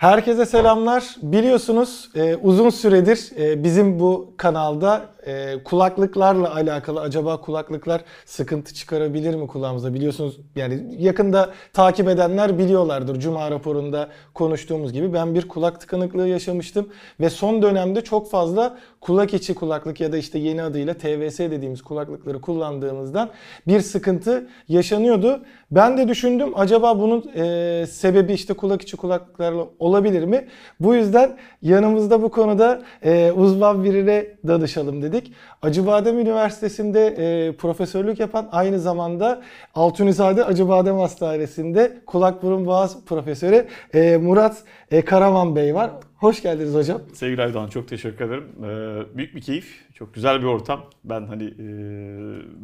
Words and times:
Herkese 0.00 0.46
selamlar. 0.46 1.16
Biliyorsunuz 1.22 2.10
e, 2.14 2.36
uzun 2.36 2.70
süredir 2.70 3.30
e, 3.38 3.64
bizim 3.64 4.00
bu 4.00 4.34
kanalda 4.36 5.06
e, 5.28 5.62
kulaklıklarla 5.64 6.54
alakalı 6.54 7.00
acaba 7.00 7.40
kulaklıklar 7.40 8.04
sıkıntı 8.26 8.74
çıkarabilir 8.74 9.34
mi 9.34 9.46
kulağımıza? 9.46 9.94
Biliyorsunuz 9.94 10.36
yani 10.56 10.82
yakında 10.98 11.50
takip 11.72 12.08
edenler 12.08 12.58
biliyorlardır. 12.58 13.20
Cuma 13.20 13.50
raporunda 13.50 14.08
konuştuğumuz 14.34 14.92
gibi 14.92 15.12
ben 15.12 15.34
bir 15.34 15.48
kulak 15.48 15.80
tıkanıklığı 15.80 16.28
yaşamıştım 16.28 16.88
ve 17.20 17.30
son 17.30 17.62
dönemde 17.62 18.00
çok 18.00 18.30
fazla 18.30 18.78
kulak 19.00 19.34
içi 19.34 19.54
kulaklık 19.54 20.00
ya 20.00 20.12
da 20.12 20.18
işte 20.18 20.38
yeni 20.38 20.62
adıyla 20.62 20.94
TVS 20.94 21.38
dediğimiz 21.38 21.82
kulaklıkları 21.82 22.40
kullandığımızdan 22.40 23.30
bir 23.66 23.80
sıkıntı 23.80 24.48
yaşanıyordu. 24.68 25.40
Ben 25.70 25.98
de 25.98 26.08
düşündüm 26.08 26.52
acaba 26.54 27.00
bunun 27.00 27.30
e, 27.36 27.86
sebebi 27.86 28.32
işte 28.32 28.54
kulak 28.54 28.82
içi 28.82 28.96
kulaklıklarla 28.96 29.66
olabilir 29.78 30.24
mi? 30.24 30.48
Bu 30.80 30.94
yüzden 30.94 31.36
yanımızda 31.62 32.22
bu 32.22 32.30
konuda 32.30 32.82
e, 33.02 33.32
uzman 33.32 33.84
birine 33.84 34.26
danışalım 34.46 35.02
dedik. 35.18 35.32
Acıbadem 35.62 36.18
Üniversitesi'nde 36.18 37.06
e, 37.06 37.52
profesörlük 37.52 38.20
yapan 38.20 38.48
aynı 38.52 38.80
zamanda 38.80 39.42
Altunizade 39.74 40.44
Acıbadem 40.44 40.98
Hastanesi'nde 40.98 42.02
kulak 42.06 42.42
burun 42.42 42.66
boğaz 42.66 43.04
profesörü 43.04 43.66
e, 43.94 44.16
Murat 44.16 44.64
e, 44.90 45.04
Karaman 45.04 45.56
Bey 45.56 45.74
var. 45.74 45.90
Hoş 46.16 46.42
geldiniz 46.42 46.74
hocam. 46.74 47.00
Sevgili 47.12 47.42
Aydoğan 47.42 47.68
çok 47.68 47.88
teşekkür 47.88 48.24
ederim. 48.24 48.44
Ee, 48.64 49.16
büyük 49.16 49.34
bir 49.34 49.40
keyif. 49.40 49.84
Çok 49.94 50.14
güzel 50.14 50.40
bir 50.40 50.46
ortam. 50.46 50.84
Ben 51.04 51.26
hani 51.26 51.44
e, 51.44 51.66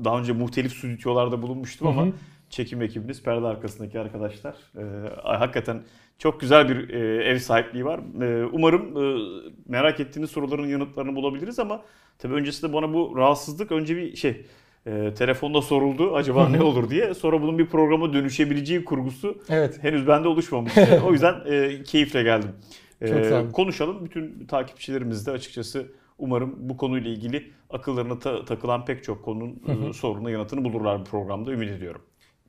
daha 0.05 0.19
önce 0.19 0.33
muhtelif 0.33 0.73
stüdyolarda 0.73 1.43
bulunmuştum 1.43 1.87
ama 1.87 2.07
çekim 2.51 2.83
ekibiniz, 2.83 3.23
perde 3.23 3.47
arkasındaki 3.47 4.01
arkadaşlar 4.01 4.55
e, 4.79 4.83
hakikaten 5.23 5.83
çok 6.19 6.41
güzel 6.41 6.69
bir 6.69 6.89
e, 6.95 7.25
ev 7.25 7.39
sahipliği 7.39 7.84
var. 7.84 8.01
E, 8.23 8.45
umarım 8.53 8.97
e, 8.97 9.20
merak 9.69 10.00
ettiğiniz 10.00 10.31
soruların 10.31 10.67
yanıtlarını 10.67 11.17
bulabiliriz 11.17 11.59
ama 11.59 11.83
tabii 12.19 12.34
öncesinde 12.34 12.72
bana 12.72 12.92
bu 12.95 13.12
rahatsızlık 13.17 13.72
önce 13.72 13.97
bir 13.97 14.17
şey 14.17 14.47
e, 14.87 15.15
telefonda 15.15 15.62
soruldu 15.62 16.15
acaba 16.17 16.48
ne 16.48 16.62
olur 16.62 16.91
diye. 16.91 17.15
Sonra 17.15 17.42
bunun 17.42 17.59
bir 17.59 17.67
programa 17.67 18.12
dönüşebileceği 18.12 18.84
kurgusu 18.84 19.39
Evet. 19.48 19.78
henüz 19.83 20.06
bende 20.06 20.28
oluşmamış. 20.28 20.72
o 21.06 21.12
yüzden 21.12 21.34
e, 21.47 21.83
keyifle 21.83 22.22
geldim. 22.22 22.50
E, 23.03 23.42
konuşalım. 23.53 24.05
Bütün 24.05 24.47
takipçilerimiz 24.47 25.27
de 25.27 25.31
açıkçası 25.31 25.87
umarım 26.19 26.55
bu 26.59 26.77
konuyla 26.77 27.11
ilgili 27.11 27.50
akıllarına 27.70 28.19
ta- 28.19 28.45
takılan 28.45 28.84
pek 28.84 29.05
çok 29.05 29.25
konunun 29.25 29.62
e, 29.89 29.92
sorunun 29.92 30.31
yanıtını 30.31 30.65
bulurlar 30.65 31.00
bu 31.00 31.05
programda 31.05 31.53
ümit 31.53 31.70
ediyorum. 31.70 32.00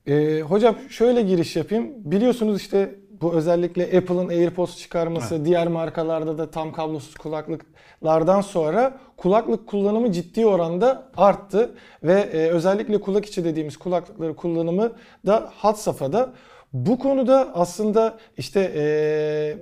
Ee, 0.07 0.41
hocam 0.41 0.75
şöyle 0.89 1.21
giriş 1.21 1.55
yapayım. 1.55 1.91
Biliyorsunuz 1.97 2.61
işte 2.61 2.95
bu 3.21 3.33
özellikle 3.33 3.83
Apple'ın 3.83 4.29
AirPods 4.29 4.77
çıkarması, 4.77 5.45
diğer 5.45 5.67
markalarda 5.67 6.37
da 6.37 6.51
tam 6.51 6.71
kablosuz 6.71 7.15
kulaklıklardan 7.15 8.41
sonra 8.41 8.97
kulaklık 9.17 9.67
kullanımı 9.67 10.11
ciddi 10.11 10.45
oranda 10.45 11.11
arttı 11.17 11.71
ve 12.03 12.13
e, 12.13 12.47
özellikle 12.47 13.01
kulak 13.01 13.25
içi 13.25 13.43
dediğimiz 13.43 13.77
kulaklıkları 13.77 14.35
kullanımı 14.35 14.91
da 15.25 15.49
had 15.55 15.75
safhada. 15.75 16.33
Bu 16.73 16.99
konuda 16.99 17.51
aslında 17.53 18.17
işte 18.37 18.71
e, 18.75 18.83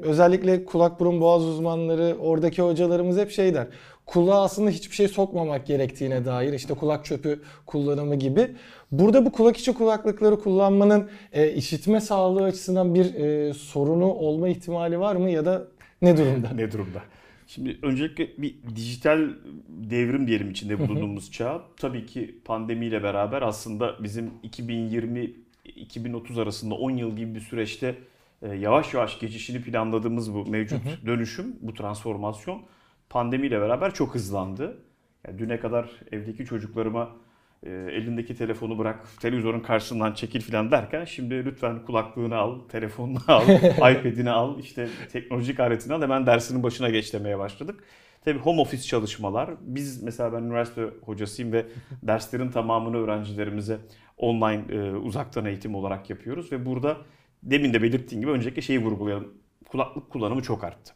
özellikle 0.03 0.66
kulak 0.66 0.99
burun 0.99 1.21
boğaz 1.21 1.45
uzmanları, 1.45 2.17
oradaki 2.19 2.61
hocalarımız 2.61 3.17
hep 3.17 3.31
şey 3.31 3.53
der. 3.53 3.67
Kulağa 4.06 4.42
aslında 4.42 4.70
hiçbir 4.70 4.96
şey 4.96 5.08
sokmamak 5.08 5.68
gerektiğine 5.68 6.26
dair 6.26 6.54
işte 6.54 6.73
kulak 6.73 7.06
çöpü 7.06 7.42
kullanımı 7.66 8.16
gibi. 8.16 8.52
Burada 8.92 9.26
bu 9.26 9.32
kulak 9.32 9.58
içi 9.58 9.73
kulaklıkları 9.73 10.40
kullanmanın 10.40 11.10
e, 11.34 11.52
işitme 11.54 12.02
sağlığı 12.02 12.44
açısından 12.44 12.95
bir 12.95 13.14
e, 13.14 13.54
sorunu 13.54 14.06
olma 14.06 14.50
ihtimali 14.50 15.00
var 15.00 15.16
mı 15.16 15.30
ya 15.30 15.45
da 15.45 15.68
ne 16.02 16.18
durumda? 16.18 16.50
Ne 16.56 16.72
durumda? 16.72 17.02
Şimdi 17.48 17.78
öncelikle 17.82 18.30
bir 18.38 18.56
dijital 18.76 19.30
devrim 19.68 20.28
diyelim 20.28 20.52
içinde 20.52 20.80
bulunduğumuz 20.80 21.32
çağ. 21.32 21.61
Tabii 21.77 22.06
ki 22.06 22.36
pandemiyle 22.45 23.04
beraber 23.04 23.42
aslında 23.42 24.04
bizim 24.04 24.32
2020-2030 24.44 26.42
arasında 26.42 26.76
10 26.76 26.92
yıl 26.92 27.16
gibi 27.16 27.36
bir 27.36 27.39
süreçte 27.39 27.95
e, 28.42 28.48
yavaş 28.56 28.94
yavaş 28.94 29.20
geçişini 29.20 29.61
planladığımız 29.61 30.33
bu 30.33 30.45
mevcut 30.45 30.82
dönüşüm, 31.06 31.56
bu 31.61 31.73
transformasyon 31.73 32.61
pandemiyle 33.14 33.62
beraber 33.62 33.94
çok 33.94 34.16
hızlandı. 34.16 34.78
Yani 35.28 35.40
düne 35.40 35.60
kadar 35.60 35.90
evdeki 36.12 36.46
çocuklarıma 36.46 37.10
e, 37.64 37.70
elindeki 37.72 38.38
telefonu 38.38 38.78
bırak, 38.78 39.00
televizyonun 39.22 39.60
karşısından 39.60 40.14
çekil 40.14 40.42
falan 40.42 40.72
derken 40.72 41.06
şimdi 41.06 41.46
lütfen 41.46 41.86
kulaklığını 41.86 42.36
al, 42.36 42.60
telefonunu 42.70 43.20
al, 43.28 43.44
iPad'ini 43.78 44.32
al, 44.32 44.60
işte 44.60 44.90
teknolojik 45.12 45.60
aletini 45.60 45.94
al 45.94 46.02
hemen 46.02 46.26
dersinin 46.26 46.64
başına 46.64 46.90
geç 46.90 47.14
demeye 47.14 47.40
başladık. 47.40 47.84
Tabii 48.26 48.40
home 48.40 48.62
office 48.62 48.84
çalışmalar. 48.84 49.50
Biz 49.62 50.04
mesela 50.04 50.34
ben 50.34 50.44
üniversite 50.44 50.90
hocasıyım 51.06 51.52
ve 51.52 51.66
derslerin 52.04 52.50
tamamını 52.50 52.98
öğrencilerimize 52.98 53.78
online 54.18 54.64
e, 54.70 54.92
uzaktan 54.92 55.45
eğitim 55.45 55.76
olarak 55.76 56.10
yapıyoruz 56.10 56.52
ve 56.52 56.66
burada 56.66 56.98
demin 57.44 57.74
de 57.74 57.82
belirttiğim 57.82 58.22
gibi 58.22 58.32
öncelikle 58.32 58.62
şeyi 58.62 58.80
vurgulayalım. 58.80 59.34
Kulaklık 59.70 60.10
kullanımı 60.10 60.42
çok 60.42 60.64
arttı 60.64 60.94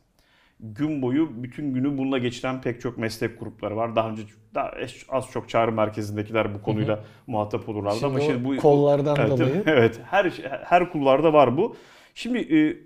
gün 0.59 1.01
boyu 1.01 1.43
bütün 1.43 1.73
günü 1.73 1.97
bununla 1.97 2.17
geçiren 2.17 2.61
pek 2.61 2.81
çok 2.81 2.97
meslek 2.97 3.39
grupları 3.39 3.75
var. 3.75 3.95
Daha 3.95 4.09
önce 4.09 4.23
daha 4.55 4.71
az 5.09 5.31
çok 5.31 5.49
çağrı 5.49 5.71
merkezindekiler 5.71 6.53
bu 6.55 6.61
konuyla 6.61 7.03
muhatap 7.27 7.69
olurlardı 7.69 7.95
Şimdi 7.99 8.05
ama 8.05 8.19
şimdi 8.19 8.45
bu 8.45 8.57
kollardan 8.57 9.15
evet, 9.19 9.29
dolayı. 9.29 9.63
Evet, 9.65 9.99
her 10.05 10.25
her 10.63 10.91
kullarda 10.91 11.33
var 11.33 11.57
bu. 11.57 11.75
Şimdi 12.15 12.37
e, 12.57 12.77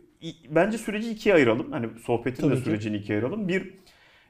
bence 0.49 0.77
süreci 0.77 1.11
ikiye 1.11 1.35
ayıralım. 1.35 1.71
Hani 1.71 1.87
sohbetin 2.03 2.41
Tabii 2.43 2.51
de 2.51 2.55
ki. 2.55 2.61
sürecini 2.61 2.97
ikiye 2.97 3.17
ayıralım. 3.17 3.47
Bir 3.47 3.73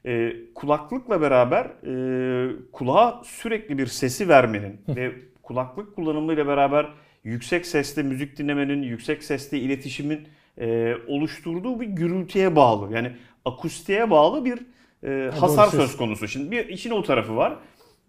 e, 0.06 0.34
kulaklıkla 0.56 1.22
beraber 1.22 1.66
e, 1.66 2.52
kulağa 2.72 3.22
sürekli 3.26 3.78
bir 3.78 3.88
sesi 3.88 4.30
vermenin 4.30 4.82
ve 4.88 5.12
kulaklık 5.44 5.96
kullanımıyla 5.96 6.48
beraber 6.48 6.88
yüksek 7.24 7.66
sesle 7.66 8.04
müzik 8.04 8.38
dinlemenin, 8.38 8.82
yüksek 8.82 9.24
sesle 9.24 9.60
iletişimin 9.60 10.28
e, 10.58 10.96
oluşturduğu 11.08 11.80
bir 11.80 11.86
gürültüye 11.86 12.56
bağlı. 12.56 12.96
Yani 12.96 13.12
akustiğe 13.46 14.10
bağlı 14.10 14.46
bir 14.46 14.60
e, 15.04 15.32
hasar 15.32 15.72
doğru, 15.72 15.82
söz 15.82 15.98
konusu. 15.98 16.28
Şimdi 16.28 16.52
bir 16.52 16.68
işin 16.68 16.92
o 16.92 17.04
tarafı 17.04 17.36
var. 17.36 17.58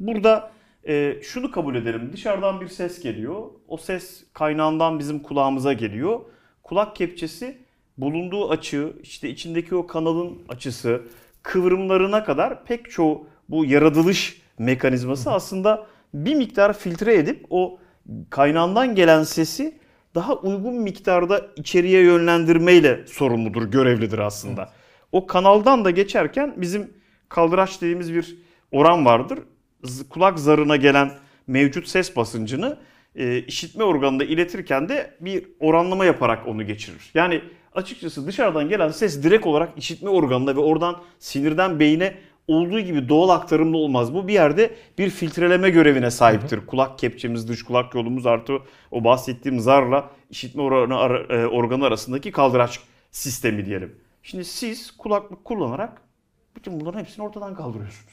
Burada 0.00 0.50
e, 0.88 1.16
şunu 1.22 1.50
kabul 1.50 1.75
edelim. 1.75 2.10
Dışarıdan 2.12 2.60
bir 2.60 2.69
ses 2.69 3.03
geliyor. 3.03 3.43
O 3.69 3.76
ses 3.76 4.25
kaynağından 4.32 4.98
bizim 4.98 5.20
kulağımıza 5.20 5.72
geliyor. 5.72 6.20
Kulak 6.62 6.97
kepçesi 6.97 7.59
bulunduğu 7.98 8.50
açı, 8.50 8.93
işte 9.03 9.28
içindeki 9.28 9.75
o 9.75 9.87
kanalın 9.87 10.38
açısı, 10.48 11.03
kıvrımlarına 11.43 12.25
kadar 12.25 12.64
pek 12.64 12.91
çoğu 12.91 13.26
bu 13.49 13.64
yaratılış 13.64 14.43
mekanizması 14.59 15.31
aslında 15.31 15.87
bir 16.14 16.34
miktar 16.34 16.78
filtre 16.78 17.14
edip 17.14 17.47
o 17.50 17.78
kaynağından 18.31 18.94
gelen 18.94 19.22
sesi 19.22 19.78
daha 20.14 20.34
uygun 20.34 20.75
miktarda 20.75 21.41
içeriye 21.56 22.03
yönlendirmeyle 22.03 23.06
sorumludur, 23.06 23.62
görevlidir 23.62 24.19
aslında. 24.19 24.70
O 25.12 25.27
kanaldan 25.27 25.84
da 25.84 25.91
geçerken 25.91 26.55
bizim 26.56 26.91
kaldıraç 27.28 27.81
dediğimiz 27.83 28.15
bir 28.15 28.37
oran 28.73 29.05
vardır. 29.06 29.39
Z- 29.84 30.09
Kulak 30.09 30.39
zarına 30.39 30.77
gelen 30.77 31.11
mevcut 31.47 31.89
ses 31.89 32.17
basıncını 32.17 32.78
e, 33.17 33.39
işitme 33.39 33.84
organına 33.84 34.25
iletirken 34.25 34.89
de 34.89 35.15
bir 35.21 35.45
oranlama 35.61 36.05
yaparak 36.05 36.49
onu 36.49 36.67
geçirir. 36.67 37.11
Yani 37.15 37.41
açıkçası 37.75 38.27
dışarıdan 38.27 38.69
gelen 38.69 38.89
ses 38.89 39.23
direkt 39.23 39.47
olarak 39.47 39.78
işitme 39.78 40.11
organına 40.11 40.56
ve 40.56 40.61
oradan 40.61 40.97
sinirden 41.19 41.81
beyne 41.81 42.15
olduğu 42.49 42.81
gibi 42.81 43.09
doğal 43.09 43.29
aktarımlı 43.29 43.77
olmaz. 43.77 44.15
Bu 44.15 44.29
bir 44.29 44.33
yerde 44.33 44.71
bir 44.99 45.11
filtreleme 45.11 45.71
görevine 45.71 46.11
sahiptir. 46.11 46.67
Kulak 46.67 46.99
kepçemiz, 46.99 47.49
dış 47.49 47.62
kulak 47.62 47.94
yolumuz 47.94 48.27
artı 48.27 48.59
o 48.91 49.05
bahsettiğim 49.05 49.61
zarla 49.61 50.11
işitme 50.31 50.62
oranı, 50.62 50.94
e, 51.33 51.47
organı 51.47 51.87
arasındaki 51.87 52.32
kaldıraç 52.32 52.81
sistemi 53.11 53.67
diyelim. 53.67 54.01
Şimdi 54.23 54.45
siz 54.45 54.91
kulaklık 54.91 55.45
kullanarak 55.45 56.03
bütün 56.57 56.81
bunların 56.81 57.01
hepsini 57.01 57.25
ortadan 57.25 57.55
kaldırıyorsunuz. 57.55 58.13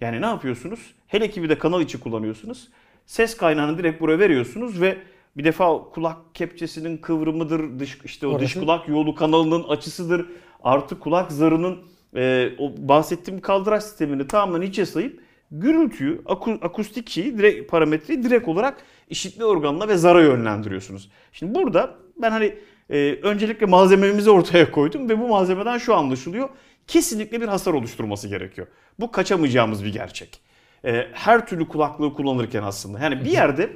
Yani 0.00 0.20
ne 0.20 0.26
yapıyorsunuz? 0.26 0.94
Hele 1.06 1.30
ki 1.30 1.42
bir 1.42 1.48
de 1.48 1.58
kanal 1.58 1.80
içi 1.82 2.00
kullanıyorsunuz. 2.00 2.68
Ses 3.06 3.36
kaynağını 3.36 3.78
direkt 3.78 4.00
buraya 4.00 4.18
veriyorsunuz 4.18 4.80
ve 4.80 4.98
bir 5.36 5.44
defa 5.44 5.78
kulak 5.90 6.16
kepçesinin 6.34 6.96
kıvrımıdır, 6.96 7.78
dış 7.78 7.98
işte 8.04 8.26
o 8.26 8.40
dış 8.40 8.56
Orası- 8.56 8.60
kulak 8.60 8.88
yolu 8.88 9.14
kanalının 9.14 9.64
açısıdır. 9.64 10.26
Artı 10.62 10.98
kulak 11.00 11.32
zarının 11.32 11.78
e, 12.16 12.50
o 12.58 12.72
bahsettiğim 12.78 13.40
kaldıraç 13.40 13.82
sistemini 13.82 14.26
tamamen 14.26 14.62
içe 14.66 14.86
sayıp 14.86 15.20
gürültüyü, 15.50 16.22
aku- 16.26 16.58
akustik 16.62 17.10
şeyi, 17.10 17.38
direkt, 17.38 17.70
parametreyi 17.70 18.22
direkt 18.22 18.48
olarak 18.48 18.82
işitme 19.10 19.44
organına 19.44 19.88
ve 19.88 19.96
zara 19.96 20.22
yönlendiriyorsunuz. 20.22 21.10
Şimdi 21.32 21.54
burada 21.54 21.94
ben 22.22 22.30
hani 22.30 22.58
e, 22.90 23.18
öncelikle 23.22 23.66
malzememizi 23.66 24.30
ortaya 24.30 24.70
koydum 24.70 25.08
ve 25.08 25.20
bu 25.20 25.28
malzemeden 25.28 25.78
şu 25.78 25.94
anlaşılıyor. 25.94 26.48
Kesinlikle 26.86 27.40
bir 27.40 27.48
hasar 27.48 27.74
oluşturması 27.74 28.28
gerekiyor. 28.28 28.66
Bu 29.00 29.10
kaçamayacağımız 29.10 29.84
bir 29.84 29.92
gerçek. 29.92 30.40
E, 30.84 31.08
her 31.12 31.46
türlü 31.46 31.68
kulaklığı 31.68 32.14
kullanırken 32.14 32.62
aslında. 32.62 32.98
Yani 32.98 33.24
bir 33.24 33.30
yerde 33.30 33.70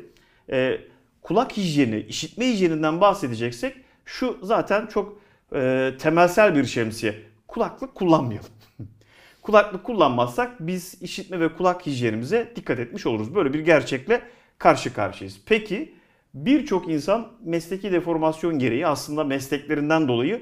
e, 0.51 0.81
kulak 1.23 1.57
hijyeni, 1.57 2.01
işitme 2.01 2.47
hijyeninden 2.47 3.01
bahsedeceksek 3.01 3.77
şu 4.05 4.39
zaten 4.43 4.87
çok 4.87 5.19
e, 5.55 5.93
temelsel 5.99 6.55
bir 6.57 6.65
şemsiye. 6.65 7.15
Kulaklık 7.49 7.95
kullanmayalım. 7.95 8.51
Kulaklık 9.43 9.85
kullanmazsak 9.85 10.61
biz 10.61 11.03
işitme 11.03 11.41
ve 11.41 11.57
kulak 11.57 11.87
hijyenimize 11.87 12.53
dikkat 12.57 12.79
etmiş 12.79 13.07
oluruz. 13.07 13.35
Böyle 13.35 13.53
bir 13.53 13.61
gerçekle 13.61 14.23
karşı 14.59 14.95
karşıyayız. 14.95 15.41
Peki 15.47 15.95
birçok 16.35 16.89
insan 16.89 17.29
mesleki 17.45 17.93
deformasyon 17.93 18.59
gereği 18.59 18.87
aslında 18.87 19.25
mesleklerinden 19.25 20.09
dolayı 20.09 20.41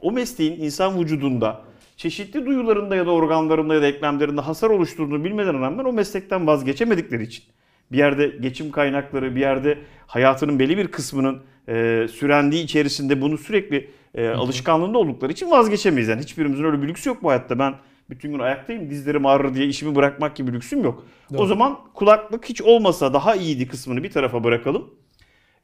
o 0.00 0.12
mesleğin 0.12 0.60
insan 0.60 1.00
vücudunda 1.00 1.60
çeşitli 1.96 2.46
duyularında 2.46 2.96
ya 2.96 3.06
da 3.06 3.10
organlarında 3.10 3.74
ya 3.74 3.82
da 3.82 3.86
eklemlerinde 3.86 4.40
hasar 4.40 4.70
oluşturduğunu 4.70 5.24
bilmeden 5.24 5.60
rağmen 5.60 5.84
o 5.84 5.92
meslekten 5.92 6.46
vazgeçemedikleri 6.46 7.22
için 7.22 7.44
bir 7.92 7.98
yerde 7.98 8.26
geçim 8.26 8.70
kaynakları, 8.70 9.36
bir 9.36 9.40
yerde 9.40 9.78
hayatının 10.06 10.58
belli 10.58 10.76
bir 10.76 10.88
kısmının 10.88 11.42
e, 11.68 12.06
sürendiği 12.10 12.64
içerisinde 12.64 13.20
bunu 13.20 13.38
sürekli 13.38 13.90
e, 14.14 14.28
alışkanlığında 14.28 14.98
oldukları 14.98 15.32
için 15.32 15.50
vazgeçemeyiz. 15.50 16.08
Yani 16.08 16.22
hiçbirimizin 16.22 16.64
öyle 16.64 16.82
bir 16.82 16.88
lüksü 16.88 17.08
yok 17.08 17.22
bu 17.22 17.28
hayatta. 17.28 17.58
Ben 17.58 17.74
bütün 18.12 18.32
gün 18.32 18.38
ayaktayım, 18.38 18.90
dizlerim 18.90 19.26
ağrır 19.26 19.54
diye 19.54 19.66
işimi 19.66 19.94
bırakmak 19.94 20.36
gibi 20.36 20.52
lüksüm 20.52 20.84
yok. 20.84 21.04
O 21.34 21.38
Doğru. 21.38 21.46
zaman 21.46 21.78
kulaklık 21.94 22.44
hiç 22.44 22.62
olmasa 22.62 23.14
daha 23.14 23.34
iyiydi 23.34 23.68
kısmını 23.68 24.02
bir 24.02 24.10
tarafa 24.10 24.44
bırakalım. 24.44 24.94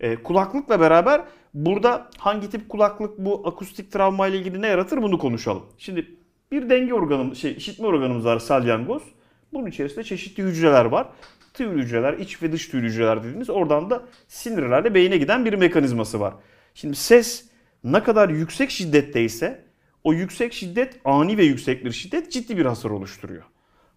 E, 0.01 0.17
kulaklıkla 0.17 0.81
beraber 0.81 1.25
burada 1.55 2.11
hangi 2.19 2.51
tip 2.51 2.69
kulaklık 2.69 3.19
bu 3.19 3.43
akustik 3.49 3.93
travma 3.93 4.27
ile 4.27 4.39
ilgili 4.39 4.63
ne 4.63 4.67
yaratır 4.67 5.03
bunu 5.03 5.19
konuşalım. 5.19 5.63
Şimdi 5.79 6.07
bir 6.53 6.71
denge 6.71 6.95
organım, 6.95 7.37
şey 7.37 7.53
işitme 7.53 7.87
organımız 7.87 8.25
var 8.25 8.39
salyangoz. 8.39 9.03
Bunun 9.53 9.67
içerisinde 9.67 10.05
çeşitli 10.05 10.43
hücreler 10.43 10.85
var. 10.85 11.07
Tüylü 11.55 11.83
hücreler, 11.83 12.13
iç 12.15 12.43
ve 12.43 12.53
dış 12.53 12.69
tüylü 12.69 12.87
hücreler 12.87 13.23
dediğimiz 13.23 13.51
oradan 13.51 13.91
da 13.91 14.03
sinirlerle 14.29 14.95
beyine 14.95 15.17
giden 15.17 15.45
bir 15.45 15.55
mekanizması 15.55 16.21
var. 16.21 16.35
Şimdi 16.75 16.97
ses 16.97 17.49
ne 17.85 18.03
kadar 18.03 18.29
yüksek 18.29 18.71
şiddetteyse 18.71 19.68
o 20.05 20.13
yüksek 20.13 20.53
şiddet 20.53 21.01
ani 21.05 21.39
ve 21.39 21.45
yüksek 21.45 21.85
bir 21.85 21.93
şiddet 21.93 22.33
ciddi 22.33 22.59
bir 22.59 22.67
hasar 22.67 22.91
oluşturuyor. 22.91 23.43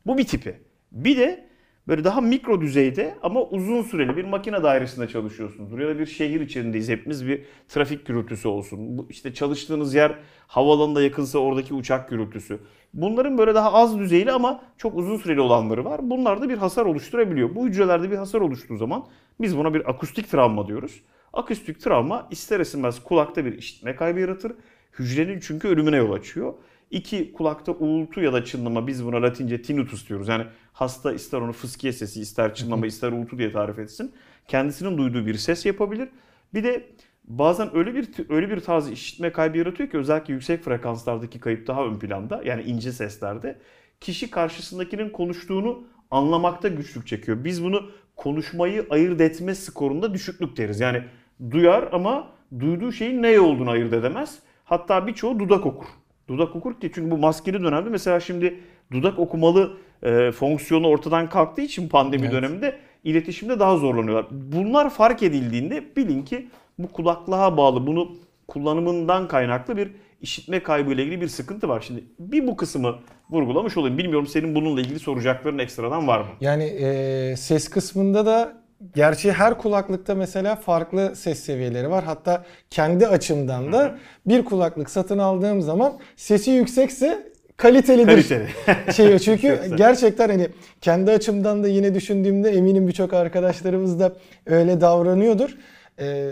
Bu 0.05 0.17
bir 0.17 0.23
tipi. 0.23 0.61
Bir 0.91 1.17
de 1.17 1.51
böyle 1.87 2.03
daha 2.03 2.21
mikro 2.21 2.61
düzeyde 2.61 3.15
ama 3.23 3.43
uzun 3.43 3.81
süreli 3.81 4.17
bir 4.17 4.23
makine 4.23 4.63
dairesinde 4.63 5.07
çalışıyorsunuzdur. 5.07 5.79
Ya 5.79 5.87
da 5.87 5.99
bir 5.99 6.05
şehir 6.05 6.41
içerindeyiz 6.41 6.89
hepimiz 6.89 7.27
bir 7.27 7.43
trafik 7.67 8.05
gürültüsü 8.05 8.47
olsun. 8.47 8.97
Bu 8.97 9.07
işte 9.09 9.33
çalıştığınız 9.33 9.93
yer 9.93 10.15
havalanında 10.47 11.01
yakınsa 11.01 11.39
oradaki 11.39 11.73
uçak 11.73 12.09
gürültüsü. 12.09 12.59
Bunların 12.93 13.37
böyle 13.37 13.55
daha 13.55 13.73
az 13.73 13.99
düzeyli 13.99 14.31
ama 14.31 14.63
çok 14.77 14.97
uzun 14.97 15.17
süreli 15.17 15.41
olanları 15.41 15.85
var. 15.85 15.99
Bunlar 16.03 16.41
da 16.41 16.49
bir 16.49 16.57
hasar 16.57 16.85
oluşturabiliyor. 16.85 17.55
Bu 17.55 17.67
hücrelerde 17.67 18.11
bir 18.11 18.17
hasar 18.17 18.41
oluştuğu 18.41 18.77
zaman 18.77 19.05
biz 19.41 19.57
buna 19.57 19.73
bir 19.73 19.89
akustik 19.89 20.31
travma 20.31 20.67
diyoruz. 20.67 21.01
Akustik 21.33 21.81
travma 21.81 22.27
ister 22.31 22.59
istemez 22.59 23.03
kulakta 23.03 23.45
bir 23.45 23.57
işitme 23.57 23.95
kaybı 23.95 24.19
yaratır. 24.19 24.51
Hücrenin 24.99 25.39
çünkü 25.39 25.67
ölümüne 25.67 25.97
yol 25.97 26.11
açıyor. 26.11 26.53
İki 26.91 27.33
kulakta 27.33 27.71
uğultu 27.71 28.21
ya 28.21 28.33
da 28.33 28.45
çınlama 28.45 28.87
biz 28.87 29.05
buna 29.05 29.21
latince 29.21 29.61
tinnitus 29.61 30.09
diyoruz. 30.09 30.27
Yani 30.27 30.45
hasta 30.73 31.13
ister 31.13 31.41
onu 31.41 31.53
fıskiye 31.53 31.93
sesi 31.93 32.21
ister 32.21 32.53
çınlama 32.53 32.87
ister 32.87 33.11
uğultu 33.11 33.37
diye 33.37 33.51
tarif 33.51 33.79
etsin. 33.79 34.11
Kendisinin 34.47 34.97
duyduğu 34.97 35.25
bir 35.25 35.35
ses 35.35 35.65
yapabilir. 35.65 36.09
Bir 36.53 36.63
de 36.63 36.89
bazen 37.23 37.75
öyle 37.77 37.95
bir 37.95 38.09
öyle 38.29 38.49
bir 38.49 38.59
tarz 38.59 38.91
işitme 38.91 39.31
kaybı 39.31 39.57
yaratıyor 39.57 39.89
ki 39.89 39.97
özellikle 39.97 40.33
yüksek 40.33 40.63
frekanslardaki 40.63 41.39
kayıp 41.39 41.67
daha 41.67 41.85
ön 41.85 41.99
planda 41.99 42.41
yani 42.45 42.63
ince 42.63 42.91
seslerde 42.91 43.59
kişi 43.99 44.31
karşısındakinin 44.31 45.09
konuştuğunu 45.09 45.83
anlamakta 46.11 46.67
güçlük 46.67 47.07
çekiyor. 47.07 47.43
Biz 47.43 47.63
bunu 47.63 47.89
konuşmayı 48.15 48.87
ayırt 48.89 49.21
etme 49.21 49.55
skorunda 49.55 50.13
düşüklük 50.13 50.57
deriz. 50.57 50.79
Yani 50.79 51.03
duyar 51.51 51.89
ama 51.91 52.29
duyduğu 52.59 52.91
şeyin 52.91 53.21
ne 53.23 53.39
olduğunu 53.39 53.69
ayırt 53.69 53.93
edemez. 53.93 54.39
Hatta 54.71 55.07
birçoğu 55.07 55.39
dudak 55.39 55.65
okur. 55.65 55.85
Dudak 56.27 56.55
okur 56.55 56.79
ki 56.79 56.91
çünkü 56.95 57.11
bu 57.11 57.17
maskeli 57.17 57.63
dönemde 57.63 57.89
mesela 57.89 58.19
şimdi 58.19 58.59
dudak 58.91 59.19
okumalı 59.19 59.77
e, 60.03 60.31
fonksiyonu 60.31 60.87
ortadan 60.87 61.29
kalktığı 61.29 61.61
için 61.61 61.89
pandemi 61.89 62.23
Evet. 62.23 62.33
döneminde 62.33 62.75
iletişimde 63.03 63.59
daha 63.59 63.77
zorlanıyorlar. 63.77 64.25
Bunlar 64.31 64.89
fark 64.89 65.23
edildiğinde 65.23 65.83
bilin 65.97 66.21
ki 66.23 66.47
bu 66.79 66.87
kulaklığa 66.87 67.57
bağlı 67.57 67.87
bunu 67.87 68.11
kullanımından 68.47 69.27
kaynaklı 69.27 69.77
bir 69.77 69.91
işitme 70.21 70.63
kaybı 70.63 70.93
ile 70.93 71.03
ilgili 71.03 71.21
bir 71.21 71.27
sıkıntı 71.27 71.69
var. 71.69 71.81
Şimdi 71.87 72.03
bir 72.19 72.47
bu 72.47 72.55
kısmı 72.55 72.95
vurgulamış 73.29 73.77
olayım. 73.77 73.97
Bilmiyorum 73.97 74.27
senin 74.27 74.55
bununla 74.55 74.81
ilgili 74.81 74.99
soracakların 74.99 75.59
ekstradan 75.59 76.07
var 76.07 76.19
mı? 76.19 76.27
Yani 76.41 76.63
e, 76.63 77.35
ses 77.37 77.69
kısmında 77.69 78.25
da 78.25 78.60
gerçi 78.95 79.31
her 79.31 79.57
kulaklıkta 79.57 80.15
mesela 80.15 80.55
farklı 80.55 81.15
ses 81.15 81.39
seviyeleri 81.39 81.89
var. 81.89 82.03
Hatta 82.03 82.43
kendi 82.69 83.07
açımdan 83.07 83.73
da 83.73 83.97
bir 84.25 84.45
kulaklık 84.45 84.89
satın 84.89 85.17
aldığım 85.17 85.61
zaman 85.61 85.93
sesi 86.15 86.51
yüksekse 86.51 87.31
kalitelidir. 87.57 88.05
Kaliteli. 88.07 88.47
şey 88.95 89.19
çünkü 89.19 89.75
gerçekten 89.77 90.29
hani 90.29 90.47
kendi 90.81 91.11
açımdan 91.11 91.63
da 91.63 91.67
yine 91.67 91.95
düşündüğümde 91.95 92.49
eminim 92.49 92.87
birçok 92.87 93.13
arkadaşlarımız 93.13 93.99
da 93.99 94.13
öyle 94.45 94.81
davranıyordur. 94.81 95.57
Ee, 95.99 96.31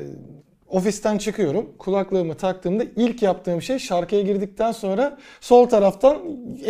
ofisten 0.69 1.17
çıkıyorum. 1.17 1.69
Kulaklığımı 1.77 2.35
taktığımda 2.35 2.83
ilk 2.95 3.21
yaptığım 3.21 3.61
şey 3.61 3.79
şarkıya 3.79 4.21
girdikten 4.21 4.71
sonra 4.71 5.17
sol 5.41 5.69
taraftan 5.69 6.17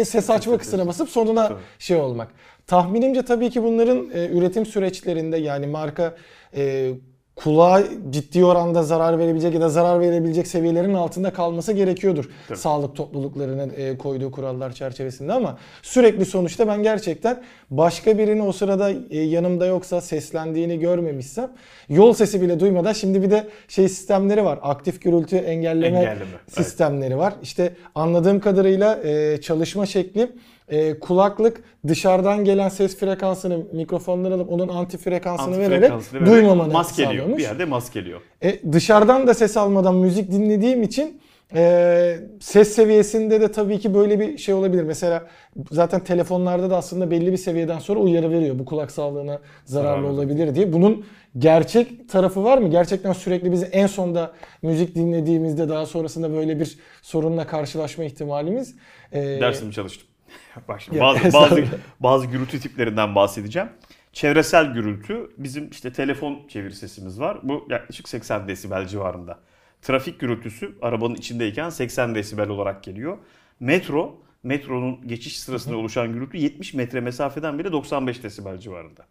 ses 0.05 0.29
açma 0.29 0.57
kısmına 0.57 0.87
basıp 0.87 1.09
sonuna 1.09 1.51
şey 1.79 1.97
olmak. 1.97 2.27
Tahminimce 2.69 3.21
tabii 3.21 3.49
ki 3.49 3.63
bunların 3.63 4.09
e, 4.13 4.27
üretim 4.27 4.65
süreçlerinde 4.65 5.37
yani 5.37 5.67
marka 5.67 6.15
e, 6.55 6.91
kulağa 7.35 7.83
ciddi 8.09 8.45
oranda 8.45 8.83
zarar 8.83 9.19
verebilecek 9.19 9.53
ya 9.53 9.61
da 9.61 9.69
zarar 9.69 9.99
verebilecek 9.99 10.47
seviyelerin 10.47 10.93
altında 10.93 11.33
kalması 11.33 11.73
gerekiyordur. 11.73 12.29
Tabii. 12.47 12.57
Sağlık 12.57 12.95
topluluklarının 12.95 13.73
e, 13.77 13.97
koyduğu 13.97 14.31
kurallar 14.31 14.71
çerçevesinde 14.71 15.33
ama 15.33 15.57
sürekli 15.81 16.25
sonuçta 16.25 16.67
ben 16.67 16.83
gerçekten 16.83 17.43
başka 17.69 18.17
birini 18.17 18.41
o 18.41 18.51
sırada 18.51 18.91
e, 19.09 19.19
yanımda 19.19 19.65
yoksa 19.65 20.01
seslendiğini 20.01 20.79
görmemişsem 20.79 21.51
yol 21.89 22.13
sesi 22.13 22.41
bile 22.41 22.59
duymadan 22.59 22.93
şimdi 22.93 23.21
bir 23.21 23.31
de 23.31 23.47
şey 23.67 23.89
sistemleri 23.89 24.45
var. 24.45 24.59
Aktif 24.61 25.01
gürültü 25.01 25.35
engelleme, 25.35 25.97
Engelleme, 25.97 26.25
evet. 26.31 26.57
sistemleri 26.57 27.17
var. 27.17 27.33
İşte 27.43 27.75
anladığım 27.95 28.39
kadarıyla 28.39 28.99
e, 29.03 29.41
çalışma 29.41 29.85
şekli 29.85 30.31
e, 30.69 30.99
kulaklık 30.99 31.61
dışarıdan 31.87 32.45
gelen 32.45 32.69
ses 32.69 32.97
frekansını 32.97 33.57
mikrofondan 33.73 34.31
alıp 34.31 34.51
onun 34.51 34.67
anti 34.67 34.97
frekansını 34.97 35.57
vererek 35.57 35.91
Antifrekansını 35.91 36.21
vererek 36.21 36.33
duymamanı 36.33 36.73
maskeliyor. 36.73 37.37
Bir 37.37 37.43
yerde 37.43 37.65
maskeliyor. 37.65 38.21
E, 38.43 38.71
dışarıdan 38.71 39.27
da 39.27 39.33
ses 39.33 39.57
almadan 39.57 39.95
müzik 39.95 40.31
dinlediğim 40.31 40.83
için 40.83 41.21
e, 41.55 42.19
ses 42.39 42.75
seviyesinde 42.75 43.41
de 43.41 43.51
tabii 43.51 43.79
ki 43.79 43.93
böyle 43.93 44.19
bir 44.19 44.37
şey 44.37 44.53
olabilir. 44.53 44.83
Mesela 44.83 45.27
zaten 45.71 45.99
telefonlarda 46.03 46.69
da 46.69 46.77
aslında 46.77 47.11
belli 47.11 47.31
bir 47.31 47.37
seviyeden 47.37 47.79
sonra 47.79 47.99
uyarı 47.99 48.31
veriyor. 48.31 48.59
Bu 48.59 48.65
kulak 48.65 48.91
sağlığına 48.91 49.39
zararlı 49.65 50.01
Zararlı. 50.01 50.07
olabilir 50.07 50.55
diye. 50.55 50.73
Bunun 50.73 51.05
gerçek 51.37 52.09
tarafı 52.09 52.43
var 52.43 52.57
mı? 52.57 52.69
Gerçekten 52.69 53.13
sürekli 53.13 53.51
bizi 53.51 53.65
en 53.65 53.87
sonda 53.87 54.31
müzik 54.61 54.95
dinlediğimizde 54.95 55.69
daha 55.69 55.85
sonrasında 55.85 56.33
böyle 56.33 56.59
bir 56.59 56.77
sorunla 57.01 57.47
karşılaşma 57.47 58.03
ihtimalimiz. 58.03 58.75
E, 59.11 59.21
Dersimi 59.21 59.73
çalıştım. 59.73 60.08
Bak 60.67 60.81
şimdi 60.81 60.99
bazı, 60.99 61.33
bazı, 61.33 61.65
bazı 61.99 62.25
gürültü 62.25 62.59
tiplerinden 62.59 63.15
bahsedeceğim. 63.15 63.69
Çevresel 64.13 64.73
gürültü 64.73 65.31
bizim 65.37 65.69
işte 65.69 65.93
telefon 65.93 66.47
çevir 66.47 66.71
sesimiz 66.71 67.19
var. 67.19 67.39
Bu 67.43 67.67
yaklaşık 67.69 68.09
80 68.09 68.47
desibel 68.47 68.87
civarında. 68.87 69.39
Trafik 69.81 70.19
gürültüsü 70.19 70.77
arabanın 70.81 71.15
içindeyken 71.15 71.69
80 71.69 72.15
desibel 72.15 72.49
olarak 72.49 72.83
geliyor. 72.83 73.17
Metro, 73.59 74.21
metronun 74.43 75.07
geçiş 75.07 75.39
sırasında 75.39 75.77
oluşan 75.77 76.13
gürültü 76.13 76.37
70 76.37 76.73
metre 76.73 77.01
mesafeden 77.01 77.59
bile 77.59 77.71
95 77.71 78.23
desibel 78.23 78.57
civarında. 78.57 79.05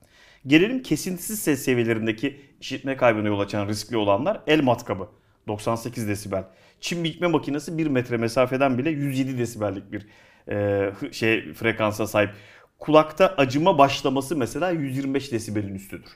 Gelelim 0.47 0.83
kesintisiz 0.83 1.39
ses 1.39 1.65
seviyelerindeki 1.65 2.41
işitme 2.61 2.97
kaybına 2.97 3.29
yol 3.29 3.41
açan 3.41 3.69
riskli 3.69 3.97
olanlar 3.97 4.41
el 4.47 4.63
matkabı 4.63 5.09
98 5.49 6.09
desibel. 6.09 6.45
Çim 6.81 7.05
biçme 7.05 7.27
makinesi 7.27 7.79
1 7.79 7.87
metre 7.87 8.17
mesafeden 8.17 8.79
bile 8.79 8.91
107 8.91 9.39
desibellik 9.39 9.93
bir 9.93 10.07
e, 10.49 10.91
şey 11.13 11.53
frekansa 11.53 12.07
sahip. 12.07 12.31
Kulakta 12.79 13.35
acıma 13.37 13.79
başlaması 13.79 14.37
mesela 14.37 14.71
125 14.71 15.33
desibelin 15.33 15.75
üstüdür. 15.75 16.11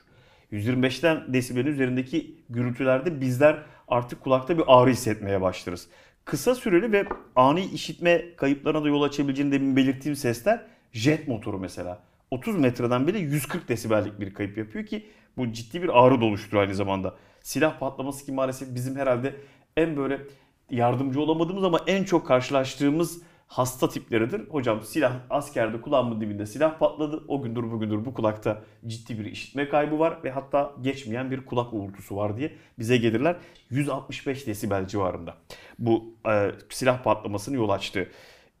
125'ten 0.51 1.33
desibelin 1.33 1.71
üzerindeki 1.71 2.35
gürültülerde 2.49 3.21
bizler 3.21 3.59
artık 3.87 4.21
kulakta 4.21 4.57
bir 4.57 4.63
ağrı 4.67 4.89
hissetmeye 4.89 5.41
başlarız. 5.41 5.87
Kısa 6.25 6.55
süreli 6.55 6.91
ve 6.91 7.05
ani 7.35 7.65
işitme 7.65 8.35
kayıplarına 8.35 8.83
da 8.83 8.87
yol 8.87 9.01
açabileceğini 9.01 9.51
demin 9.51 9.75
belirttiğim 9.75 10.15
sesler 10.15 10.61
jet 10.91 11.27
motoru 11.27 11.59
mesela. 11.59 12.03
30 12.31 12.59
metreden 12.59 13.07
bile 13.07 13.19
140 13.19 13.69
desibellik 13.69 14.19
bir 14.19 14.33
kayıp 14.33 14.57
yapıyor 14.57 14.85
ki 14.85 15.05
bu 15.37 15.51
ciddi 15.51 15.83
bir 15.83 16.03
ağrı 16.03 16.21
da 16.21 16.25
oluşturuyor 16.25 16.63
aynı 16.63 16.75
zamanda. 16.75 17.15
Silah 17.41 17.79
patlaması 17.79 18.25
ki 18.25 18.31
maalesef 18.31 18.75
bizim 18.75 18.95
herhalde 18.95 19.35
en 19.77 19.97
böyle 19.97 20.21
yardımcı 20.69 21.21
olamadığımız 21.21 21.63
ama 21.63 21.79
en 21.87 22.03
çok 22.03 22.27
karşılaştığımız 22.27 23.21
hasta 23.53 23.89
tipleridir. 23.89 24.49
Hocam 24.49 24.81
silah 24.81 25.13
askerde 25.29 25.81
kulağımın 25.81 26.21
dibinde 26.21 26.45
silah 26.45 26.79
patladı. 26.79 27.23
O 27.27 27.41
gündür 27.41 27.63
bugündür 27.63 28.05
bu 28.05 28.13
kulakta 28.13 28.61
ciddi 28.87 29.19
bir 29.19 29.25
işitme 29.25 29.69
kaybı 29.69 29.99
var 29.99 30.17
ve 30.23 30.31
hatta 30.31 30.73
geçmeyen 30.81 31.31
bir 31.31 31.45
kulak 31.45 31.73
uğultusu 31.73 32.15
var 32.15 32.37
diye 32.37 32.53
bize 32.79 32.97
gelirler. 32.97 33.35
165 33.69 34.47
desibel 34.47 34.87
civarında. 34.87 35.37
Bu 35.79 36.15
e, 36.29 36.51
silah 36.69 37.03
patlamasının 37.03 37.57
yol 37.57 37.69
açtığı. 37.69 38.09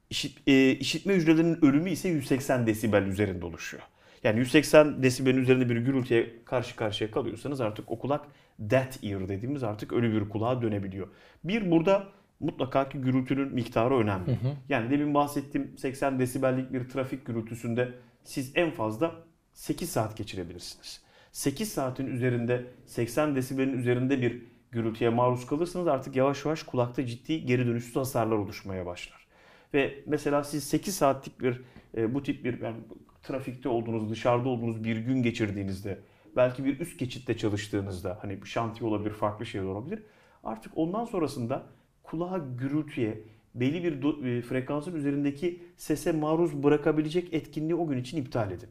İşit, 0.09 0.47
e, 0.47 0.71
işitme 0.71 1.13
hücrelerinin 1.13 1.65
ölümü 1.65 1.89
ise 1.89 2.09
180 2.09 2.67
desibel 2.67 3.03
üzerinde 3.03 3.45
oluşuyor. 3.45 3.83
Yani 4.23 4.39
180 4.39 5.03
desibelin 5.03 5.37
üzerinde 5.37 5.69
bir 5.69 5.77
gürültüye 5.77 6.33
karşı 6.45 6.75
karşıya 6.75 7.11
kalıyorsanız 7.11 7.61
artık 7.61 7.91
o 7.91 7.99
kulak 7.99 8.25
dead 8.59 9.03
ear 9.03 9.29
dediğimiz 9.29 9.63
artık 9.63 9.93
ölü 9.93 10.21
bir 10.21 10.29
kulağa 10.29 10.61
dönebiliyor. 10.61 11.07
Bir 11.43 11.71
burada 11.71 12.07
mutlaka 12.43 12.89
ki 12.89 12.97
gürültünün 12.97 13.53
miktarı 13.53 13.97
önemli. 13.97 14.39
Yani 14.69 14.89
demin 14.89 15.13
bahsettiğim 15.13 15.77
80 15.77 16.19
desibellik 16.19 16.73
bir 16.73 16.89
trafik 16.89 17.25
gürültüsünde 17.25 17.91
siz 18.23 18.51
en 18.55 18.71
fazla 18.71 19.15
8 19.53 19.89
saat 19.89 20.17
geçirebilirsiniz. 20.17 21.01
8 21.31 21.71
saatin 21.71 22.07
üzerinde 22.07 22.65
80 22.85 23.35
desibelin 23.35 23.77
üzerinde 23.77 24.21
bir 24.21 24.41
gürültüye 24.71 25.09
maruz 25.09 25.45
kalırsanız 25.45 25.87
artık 25.87 26.15
yavaş 26.15 26.45
yavaş 26.45 26.63
kulakta 26.63 27.05
ciddi 27.05 27.45
geri 27.45 27.67
dönüşsüz 27.67 27.95
hasarlar 27.95 28.35
oluşmaya 28.35 28.85
başlar. 28.85 29.27
Ve 29.73 30.03
mesela 30.05 30.43
siz 30.43 30.63
8 30.63 30.95
saatlik 30.95 31.41
bir 31.41 31.61
e, 31.97 32.13
bu 32.13 32.23
tip 32.23 32.43
bir 32.45 32.61
yani 32.61 32.77
trafikte 33.23 33.69
olduğunuz, 33.69 34.09
dışarıda 34.09 34.49
olduğunuz 34.49 34.83
bir 34.83 34.97
gün 34.97 35.23
geçirdiğinizde, 35.23 35.99
belki 36.35 36.65
bir 36.65 36.79
üst 36.79 36.99
geçitte 36.99 37.37
çalıştığınızda, 37.37 38.17
hani 38.21 38.41
bir 38.41 38.47
şantiye 38.47 38.89
olabilir, 38.89 39.13
farklı 39.13 39.45
şeyler 39.45 39.65
olabilir. 39.65 40.03
Artık 40.43 40.71
ondan 40.75 41.05
sonrasında 41.05 41.63
kulağa 42.13 42.41
gürültüye, 42.57 43.21
belli 43.55 43.83
bir 43.83 44.25
e, 44.25 44.41
frekansın 44.41 44.95
üzerindeki 44.95 45.63
sese 45.77 46.11
maruz 46.11 46.63
bırakabilecek 46.63 47.33
etkinliği 47.33 47.75
o 47.75 47.87
gün 47.87 47.97
için 47.97 48.17
iptal 48.17 48.51
edin. 48.51 48.69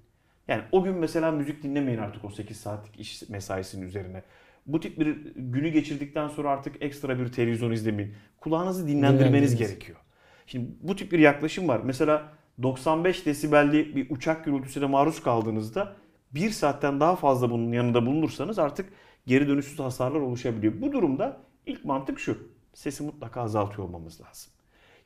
Yani 0.49 0.62
o 0.72 0.84
gün 0.84 0.94
mesela 0.94 1.30
müzik 1.30 1.62
dinlemeyin 1.62 1.99
artık 1.99 2.25
o 2.25 2.30
8 2.30 2.56
saatlik 2.56 3.00
iş 3.00 3.28
mesaisinin 3.28 3.87
üzerine. 3.87 4.22
Bu 4.66 4.80
tip 4.80 4.99
bir 5.00 5.16
günü 5.37 5.68
geçirdikten 5.68 6.28
sonra 6.28 6.50
artık 6.50 6.82
ekstra 6.82 7.18
bir 7.18 7.32
televizyon 7.32 7.72
izlemeyin. 7.72 8.14
Kulağınızı 8.40 8.88
dinlendirmeniz 8.88 9.20
Dinlendirmeniz. 9.20 9.56
gerekiyor. 9.56 9.99
Şimdi 10.46 10.70
bu 10.80 10.96
tip 10.96 11.12
bir 11.12 11.18
yaklaşım 11.18 11.68
var. 11.68 11.80
Mesela 11.84 12.32
95 12.62 13.26
desibelli 13.26 13.96
bir 13.96 14.11
uçak 14.11 14.44
gürültüsüne 14.44 14.87
maruz 14.87 15.22
kaldığınızda 15.22 15.96
bir 16.34 16.50
saatten 16.50 17.00
daha 17.00 17.16
fazla 17.16 17.50
bunun 17.50 17.72
yanında 17.72 18.06
bulunursanız 18.06 18.58
artık 18.58 18.92
geri 19.26 19.49
dönüşsüz 19.49 19.78
hasarlar 19.78 20.20
oluşabiliyor. 20.20 20.72
Bu 20.80 20.92
durumda 20.92 21.40
ilk 21.66 21.84
mantık 21.84 22.20
şu. 22.20 22.51
Sesi 22.75 23.02
mutlaka 23.02 23.43
azaltıyor 23.43 23.88
olmamız 23.88 24.21
lazım. 24.21 24.52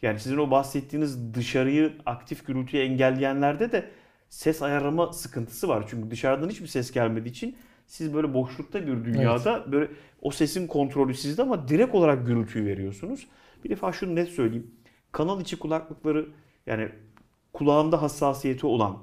Yani 0.02 0.20
sizin 0.20 0.36
o 0.36 0.50
bahsettiğiniz 0.50 1.34
dışarıyı 1.34 1.92
aktif 2.06 2.46
gürültüyü 2.46 2.82
engelleyenlerde 2.82 3.72
de 3.72 3.90
ses 4.28 4.62
ayarlama 4.62 5.12
sıkıntısı 5.12 5.68
var. 5.68 5.84
Çünkü 5.88 6.10
dışarıdan 6.10 6.48
hiçbir 6.48 6.66
ses 6.66 6.92
gelmediği 6.92 7.30
için 7.30 7.56
siz 7.86 8.14
böyle 8.14 8.34
boşlukta 8.34 8.86
bir 8.86 9.04
dünyada 9.04 9.72
böyle 9.72 9.90
o 10.22 10.30
sesin 10.30 10.66
kontrolü 10.66 11.14
sizde 11.14 11.42
ama 11.42 11.68
direkt 11.68 11.94
olarak 11.94 12.26
gürültüyü 12.26 12.66
veriyorsunuz. 12.66 13.26
Bir 13.64 13.70
defa 13.70 13.92
şunu 13.92 14.14
net 14.14 14.28
söyleyeyim. 14.28 14.74
Kanal 15.12 15.40
içi 15.40 15.58
kulaklıkları 15.58 16.28
yani 16.66 16.88
kulağında 17.52 18.02
hassasiyeti 18.02 18.66
olan, 18.66 18.98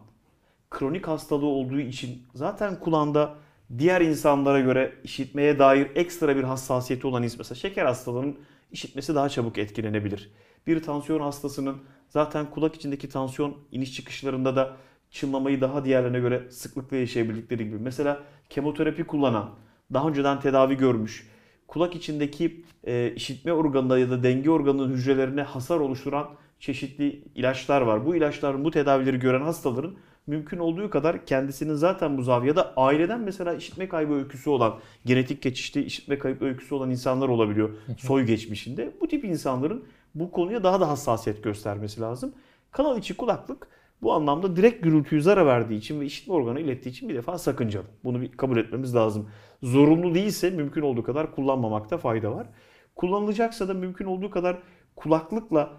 kronik 0.70 1.08
hastalığı 1.08 1.46
olduğu 1.46 1.79
için 1.79 2.24
zaten 2.34 2.79
kulağında 2.79 3.36
diğer 3.77 4.01
insanlara 4.01 4.60
göre 4.60 4.93
işitmeye 5.03 5.60
dair 5.60 5.88
ekstra 5.96 6.36
bir 6.36 6.43
hassasiyeti 6.43 7.08
olan 7.08 7.22
mesela 7.22 7.55
şeker 7.55 7.86
hastalığının 7.86 8.38
işitmesi 8.74 9.15
daha 9.15 9.30
çabuk 9.30 9.58
etkilenebilir. 9.58 10.32
Bir 10.68 10.84
tansiyon 10.84 11.20
hastasının 11.20 11.77
zaten 12.10 12.51
kulak 12.51 12.75
içindeki 12.75 13.10
tansiyon 13.10 13.58
iniş 13.72 13.94
çıkışlarında 13.94 14.56
da 14.56 14.77
çınlamayı 15.12 15.62
daha 15.62 15.86
diğerlerine 15.86 16.20
göre 16.20 16.51
sıklıkla 16.51 16.98
yaşayabildikleri 16.98 17.65
gibi. 17.65 17.77
Mesela 17.77 18.24
kemoterapi 18.50 19.03
kullanan, 19.03 19.50
daha 19.94 20.08
önceden 20.10 20.39
tedavi 20.39 20.77
görmüş, 20.77 21.27
kulak 21.68 21.96
içindeki 21.96 22.65
e, 22.84 23.13
işitme 23.15 23.53
organında 23.53 24.00
ya 24.00 24.10
da 24.10 24.24
denge 24.24 24.50
organının 24.50 24.94
hücrelerine 24.94 25.42
hasar 25.42 25.80
oluşturan 25.80 26.30
çeşitli 26.60 27.24
ilaçlar 27.36 27.82
var. 27.82 28.06
Bu 28.06 28.15
ilaçların 28.15 28.63
bu 28.63 28.72
tedavileri 28.72 29.20
gören 29.20 29.42
hastaların 29.42 29.96
mümkün 30.27 30.58
olduğu 30.58 30.89
kadar 30.89 31.25
kendisinin 31.25 31.74
zaten 31.74 32.18
bu 32.18 32.24
zaviyada 32.24 32.74
aileden 32.77 33.20
mesela 33.20 33.53
işitme 33.53 33.89
kaybı 33.89 34.13
öyküsü 34.13 34.50
olan, 34.50 34.80
genetik 35.06 35.42
geçişli 35.42 35.84
işitme 35.84 36.20
kaybı 36.20 36.46
öyküsü 36.46 36.75
olan 36.75 36.89
insanlar 36.89 37.30
olabiliyor 37.30 37.70
soy 37.98 38.24
geçmişinde. 38.24 38.92
Bu 39.01 39.08
tip 39.08 39.25
insanların 39.25 39.86
bu 40.15 40.32
konuya 40.32 40.63
daha 40.63 40.82
da 40.82 40.89
hassasiyet 40.89 41.44
göstermesi 41.44 42.01
lazım. 42.01 42.34
Kanal 42.72 42.98
içi 42.98 43.18
kulaklık 43.18 43.68
bu 44.01 44.13
anlamda 44.13 44.56
direkt 44.56 44.84
gürültüyü 44.84 45.22
zarar 45.22 45.46
verdiği 45.46 45.77
için 45.77 46.01
ve 46.01 46.06
işitme 46.06 46.34
organı 46.34 46.60
ilettiği 46.60 46.94
için 46.94 47.10
bir 47.10 47.15
defa 47.15 47.38
sakıncalı. 47.38 47.86
Bunu 48.03 48.22
bir 48.22 48.32
kabul 48.32 48.58
etmemiz 48.58 48.96
lazım. 48.96 49.30
Zorunlu 49.63 50.15
değilse 50.15 50.50
mümkün 50.50 50.82
olduğu 50.82 51.03
kadar 51.03 51.36
kullanmamakta 51.36 51.98
fayda 51.98 52.36
var. 52.36 52.48
Kullanılacaksa 52.96 53.68
da 53.68 53.74
mümkün 53.74 54.06
olduğu 54.06 54.30
kadar 54.30 54.58
kulaklıkla 54.96 55.74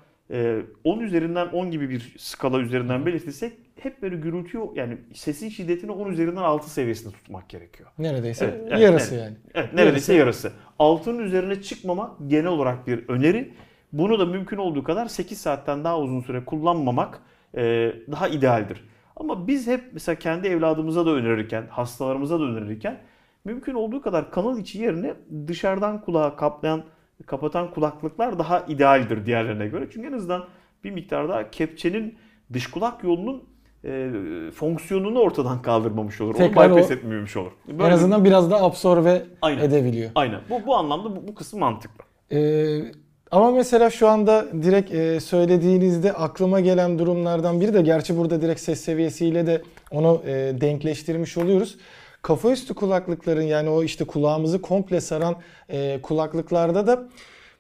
10 0.84 1.00
üzerinden 1.00 1.46
10 1.46 1.70
gibi 1.70 1.90
bir 1.90 2.14
skala 2.18 2.60
üzerinden 2.60 3.06
belirtirsek 3.06 3.52
hep 3.80 4.02
böyle 4.02 4.16
gürültüyü 4.16 4.64
yani 4.74 4.98
sesin 5.14 5.48
şiddetini 5.48 5.90
10 5.90 6.10
üzerinden 6.10 6.42
6 6.42 6.70
seviyesinde 6.70 7.14
tutmak 7.14 7.48
gerekiyor. 7.48 7.90
Neredeyse 7.98 8.44
Evet, 8.44 8.68
evet, 8.68 8.80
yarısı 8.80 9.14
evet. 9.14 9.24
yani. 9.24 9.36
Evet, 9.54 9.74
neredeyse 9.74 10.14
yarısı. 10.14 10.52
Altının 10.78 11.18
üzerine 11.18 11.62
çıkmamak 11.62 12.10
genel 12.26 12.46
olarak 12.46 12.86
bir 12.86 13.08
öneri. 13.08 13.52
Bunu 13.92 14.18
da 14.18 14.26
mümkün 14.26 14.56
olduğu 14.56 14.84
kadar 14.84 15.06
8 15.06 15.40
saatten 15.40 15.84
daha 15.84 15.98
uzun 16.00 16.20
süre 16.20 16.44
kullanmamak 16.44 17.20
e, 17.56 17.92
daha 18.12 18.28
idealdir. 18.28 18.84
Ama 19.16 19.46
biz 19.46 19.66
hep 19.66 19.84
mesela 19.92 20.16
kendi 20.16 20.48
evladımıza 20.48 21.06
da 21.06 21.10
önerirken, 21.10 21.66
hastalarımıza 21.70 22.40
da 22.40 22.44
önerirken 22.44 23.00
mümkün 23.44 23.74
olduğu 23.74 24.02
kadar 24.02 24.30
kanal 24.30 24.58
içi 24.58 24.78
yerine 24.78 25.14
dışarıdan 25.46 26.00
kulağı 26.00 26.36
kaplayan, 26.36 26.84
kapatan 27.26 27.70
kulaklıklar 27.70 28.38
daha 28.38 28.60
idealdir 28.68 29.26
diğerlerine 29.26 29.66
göre. 29.68 29.86
Çünkü 29.92 30.08
en 30.08 30.12
azından 30.12 30.44
bir 30.84 30.90
miktar 30.90 31.28
daha 31.28 31.50
kepçenin 31.50 32.14
dış 32.52 32.66
kulak 32.70 33.04
yolunun 33.04 33.42
e, 33.84 34.10
fonksiyonunu 34.54 35.18
ortadan 35.18 35.62
kaldırmamış 35.62 36.20
olur. 36.20 36.34
Tekrar 36.34 36.66
Onu 36.70 36.76
bypass 36.76 36.90
o- 36.90 36.94
etmemiş 36.94 37.36
olur. 37.36 37.50
en 37.70 37.78
Böyle 37.78 37.88
bir- 37.90 37.94
azından 37.94 38.24
biraz 38.24 38.50
daha 38.50 38.64
absorbe 38.64 39.22
Aynen. 39.42 39.62
edebiliyor. 39.64 40.10
Aynen. 40.14 40.40
Bu, 40.50 40.66
bu 40.66 40.76
anlamda 40.76 41.16
bu, 41.16 41.28
bu 41.28 41.34
kısım 41.34 41.60
mantıklı. 41.60 42.04
Ee, 42.32 42.78
ama 43.30 43.50
mesela 43.50 43.90
şu 43.90 44.08
anda 44.08 44.46
direkt 44.62 44.94
e, 44.94 45.20
söylediğinizde 45.20 46.12
aklıma 46.12 46.60
gelen 46.60 46.98
durumlardan 46.98 47.60
biri 47.60 47.74
de 47.74 47.82
gerçi 47.82 48.16
burada 48.16 48.42
direkt 48.42 48.60
ses 48.60 48.80
seviyesiyle 48.80 49.46
de 49.46 49.62
onu 49.90 50.22
e, 50.26 50.32
denkleştirmiş 50.60 51.36
oluyoruz. 51.38 51.78
Kafa 52.24 52.54
kulaklıkların 52.76 53.42
yani 53.42 53.68
o 53.68 53.82
işte 53.82 54.04
kulağımızı 54.04 54.62
komple 54.62 55.00
saran 55.00 55.36
e, 55.68 55.98
kulaklıklarda 56.02 56.86
da 56.86 57.08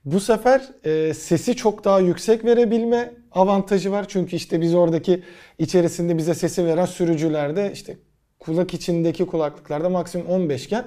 bu 0.04 0.20
sefer 0.20 0.62
e, 0.84 1.14
sesi 1.14 1.56
çok 1.56 1.84
daha 1.84 2.00
yüksek 2.00 2.44
verebilme 2.44 3.14
avantajı 3.32 3.92
var. 3.92 4.04
Çünkü 4.08 4.36
işte 4.36 4.60
biz 4.60 4.74
oradaki 4.74 5.22
içerisinde 5.58 6.18
bize 6.18 6.34
sesi 6.34 6.66
veren 6.66 6.84
sürücülerde 6.84 7.70
işte 7.72 7.96
kulak 8.38 8.74
içindeki 8.74 9.26
kulaklıklarda 9.26 9.88
maksimum 9.88 10.26
15 10.26 10.66
iken 10.66 10.84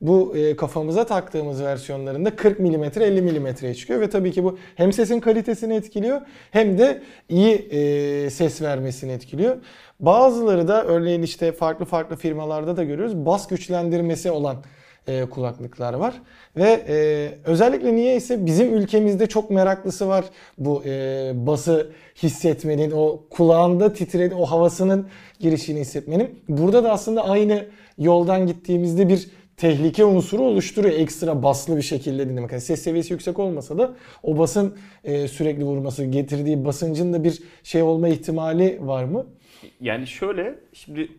bu 0.00 0.36
e, 0.36 0.56
kafamıza 0.56 1.06
taktığımız 1.06 1.62
versiyonlarında 1.62 2.36
40 2.36 2.60
mm 2.60 2.84
50 2.84 3.22
mm'ye 3.22 3.74
çıkıyor 3.74 4.00
ve 4.00 4.10
tabii 4.10 4.32
ki 4.32 4.44
bu 4.44 4.58
hem 4.74 4.92
sesin 4.92 5.20
kalitesini 5.20 5.74
etkiliyor 5.74 6.20
hem 6.50 6.78
de 6.78 7.02
iyi 7.28 7.54
e, 7.54 8.30
ses 8.30 8.62
vermesini 8.62 9.12
etkiliyor. 9.12 9.56
Bazıları 10.00 10.68
da 10.68 10.84
örneğin 10.84 11.22
işte 11.22 11.52
farklı 11.52 11.84
farklı 11.84 12.16
firmalarda 12.16 12.76
da 12.76 12.84
görüyoruz 12.84 13.16
bas 13.16 13.48
güçlendirmesi 13.48 14.30
olan 14.30 14.56
e, 15.06 15.24
kulaklıklar 15.24 15.94
var. 15.94 16.14
Ve 16.56 16.84
e, 16.88 17.28
özellikle 17.44 17.94
niye 17.94 18.16
ise 18.16 18.46
bizim 18.46 18.74
ülkemizde 18.74 19.26
çok 19.26 19.50
meraklısı 19.50 20.08
var 20.08 20.24
bu 20.58 20.82
e, 20.84 21.32
bası 21.34 21.90
hissetmenin, 22.22 22.90
o 22.90 23.20
kulağında 23.30 23.92
titredi, 23.92 24.34
o 24.34 24.44
havasının 24.44 25.08
girişini 25.38 25.80
hissetmenin. 25.80 26.40
Burada 26.48 26.84
da 26.84 26.92
aslında 26.92 27.28
aynı 27.28 27.66
yoldan 27.98 28.46
gittiğimizde 28.46 29.08
bir 29.08 29.30
tehlike 29.60 30.04
unsuru 30.04 30.42
oluşturuyor 30.42 30.94
ekstra 30.94 31.42
baslı 31.42 31.76
bir 31.76 31.82
şekilde 31.82 32.28
dinlemek. 32.28 32.52
Yani 32.52 32.60
ses 32.60 32.82
seviyesi 32.82 33.12
yüksek 33.12 33.38
olmasa 33.38 33.78
da 33.78 33.94
o 34.22 34.38
basın 34.38 34.78
e, 35.04 35.28
sürekli 35.28 35.64
vurması, 35.64 36.04
getirdiği 36.04 36.64
basıncın 36.64 37.12
da 37.12 37.24
bir 37.24 37.42
şey 37.62 37.82
olma 37.82 38.08
ihtimali 38.08 38.78
var 38.80 39.04
mı? 39.04 39.26
Yani 39.80 40.06
şöyle 40.06 40.58
şimdi 40.72 41.12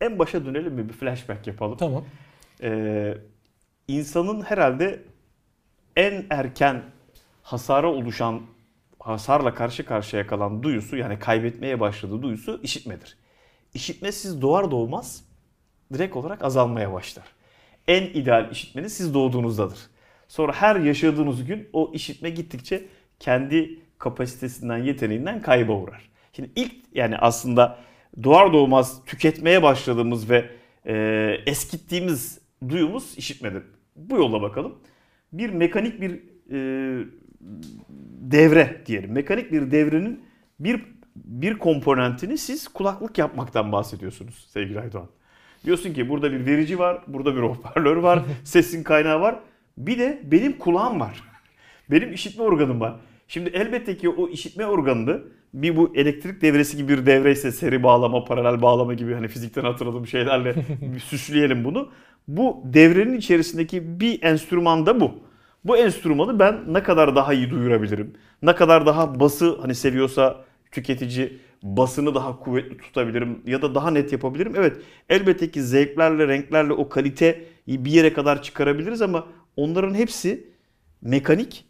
en 0.00 0.18
başa 0.18 0.44
dönelim 0.44 0.72
mi 0.72 0.88
bir 0.88 0.92
flashback 0.92 1.46
yapalım. 1.46 1.76
Tamam. 1.76 2.04
Ee, 2.62 3.14
insanın 3.88 4.42
herhalde 4.42 5.02
en 5.96 6.26
erken 6.30 6.82
hasara 7.42 7.92
oluşan 7.92 8.40
hasarla 9.00 9.54
karşı 9.54 9.84
karşıya 9.84 10.26
kalan 10.26 10.62
duyusu 10.62 10.96
yani 10.96 11.18
kaybetmeye 11.18 11.80
başladığı 11.80 12.22
duyusu 12.22 12.60
işitmedir. 12.62 13.16
İşitme 13.74 14.12
siz 14.12 14.42
doğar 14.42 14.70
doğmaz 14.70 15.24
direkt 15.92 16.16
olarak 16.16 16.44
azalmaya 16.44 16.92
başlar. 16.92 17.37
En 17.88 18.02
ideal 18.02 18.50
işitmeniz 18.52 18.92
siz 18.92 19.14
doğduğunuzdadır. 19.14 19.78
Sonra 20.28 20.52
her 20.52 20.76
yaşadığınız 20.76 21.44
gün 21.44 21.68
o 21.72 21.90
işitme 21.94 22.30
gittikçe 22.30 22.84
kendi 23.20 23.80
kapasitesinden, 23.98 24.78
yeteneğinden 24.78 25.42
kayba 25.42 25.72
uğrar. 25.72 26.10
Şimdi 26.32 26.50
ilk 26.56 26.74
yani 26.94 27.16
aslında 27.16 27.78
doğar 28.22 28.52
doğmaz 28.52 29.04
tüketmeye 29.04 29.62
başladığımız 29.62 30.30
ve 30.30 30.50
e, 30.86 30.94
eskittiğimiz 31.46 32.40
duyumuz 32.68 33.18
işitmedir. 33.18 33.62
Bu 33.96 34.16
yolla 34.16 34.42
bakalım. 34.42 34.78
Bir 35.32 35.50
mekanik 35.50 36.00
bir 36.00 36.12
e, 36.50 37.04
devre 38.20 38.82
diyelim. 38.86 39.12
Mekanik 39.12 39.52
bir 39.52 39.70
devrenin 39.70 40.24
bir 40.60 40.84
bir 41.16 41.58
komponentini 41.58 42.38
siz 42.38 42.68
kulaklık 42.68 43.18
yapmaktan 43.18 43.72
bahsediyorsunuz 43.72 44.46
sevgili 44.50 44.80
Aydoğan. 44.80 45.08
Diyorsun 45.64 45.92
ki 45.92 46.08
burada 46.08 46.32
bir 46.32 46.46
verici 46.46 46.78
var, 46.78 47.02
burada 47.06 47.36
bir 47.36 47.40
hoparlör 47.40 47.96
var, 47.96 48.22
sesin 48.44 48.82
kaynağı 48.82 49.20
var. 49.20 49.36
Bir 49.78 49.98
de 49.98 50.22
benim 50.24 50.58
kulağım 50.58 51.00
var. 51.00 51.22
Benim 51.90 52.12
işitme 52.12 52.44
organım 52.44 52.80
var. 52.80 52.96
Şimdi 53.28 53.50
elbette 53.50 53.96
ki 53.96 54.08
o 54.08 54.28
işitme 54.28 54.66
organını 54.66 55.22
bir 55.54 55.76
bu 55.76 55.92
elektrik 55.96 56.42
devresi 56.42 56.76
gibi 56.76 56.92
bir 56.92 57.06
devre 57.06 57.32
ise 57.32 57.52
seri 57.52 57.82
bağlama, 57.82 58.24
paralel 58.24 58.62
bağlama 58.62 58.94
gibi 58.94 59.14
hani 59.14 59.28
fizikten 59.28 59.64
hatırladığım 59.64 60.06
şeylerle 60.06 60.54
süsleyelim 61.04 61.64
bunu. 61.64 61.88
Bu 62.28 62.62
devrenin 62.64 63.18
içerisindeki 63.18 64.00
bir 64.00 64.22
enstrüman 64.22 64.86
da 64.86 65.00
bu. 65.00 65.14
Bu 65.64 65.76
enstrümanı 65.76 66.38
ben 66.38 66.74
ne 66.74 66.82
kadar 66.82 67.16
daha 67.16 67.32
iyi 67.32 67.50
duyurabilirim? 67.50 68.14
Ne 68.42 68.54
kadar 68.54 68.86
daha 68.86 69.20
bası 69.20 69.58
hani 69.60 69.74
seviyorsa 69.74 70.44
tüketici 70.72 71.38
basını 71.62 72.14
daha 72.14 72.38
kuvvetli 72.38 72.78
tutabilirim 72.78 73.42
ya 73.46 73.62
da 73.62 73.74
daha 73.74 73.90
net 73.90 74.12
yapabilirim. 74.12 74.52
Evet 74.56 74.76
elbette 75.08 75.50
ki 75.50 75.62
zevklerle, 75.62 76.28
renklerle 76.28 76.72
o 76.72 76.88
kaliteyi 76.88 77.44
bir 77.66 77.90
yere 77.90 78.12
kadar 78.12 78.42
çıkarabiliriz 78.42 79.02
ama 79.02 79.26
onların 79.56 79.94
hepsi 79.94 80.48
mekanik, 81.02 81.64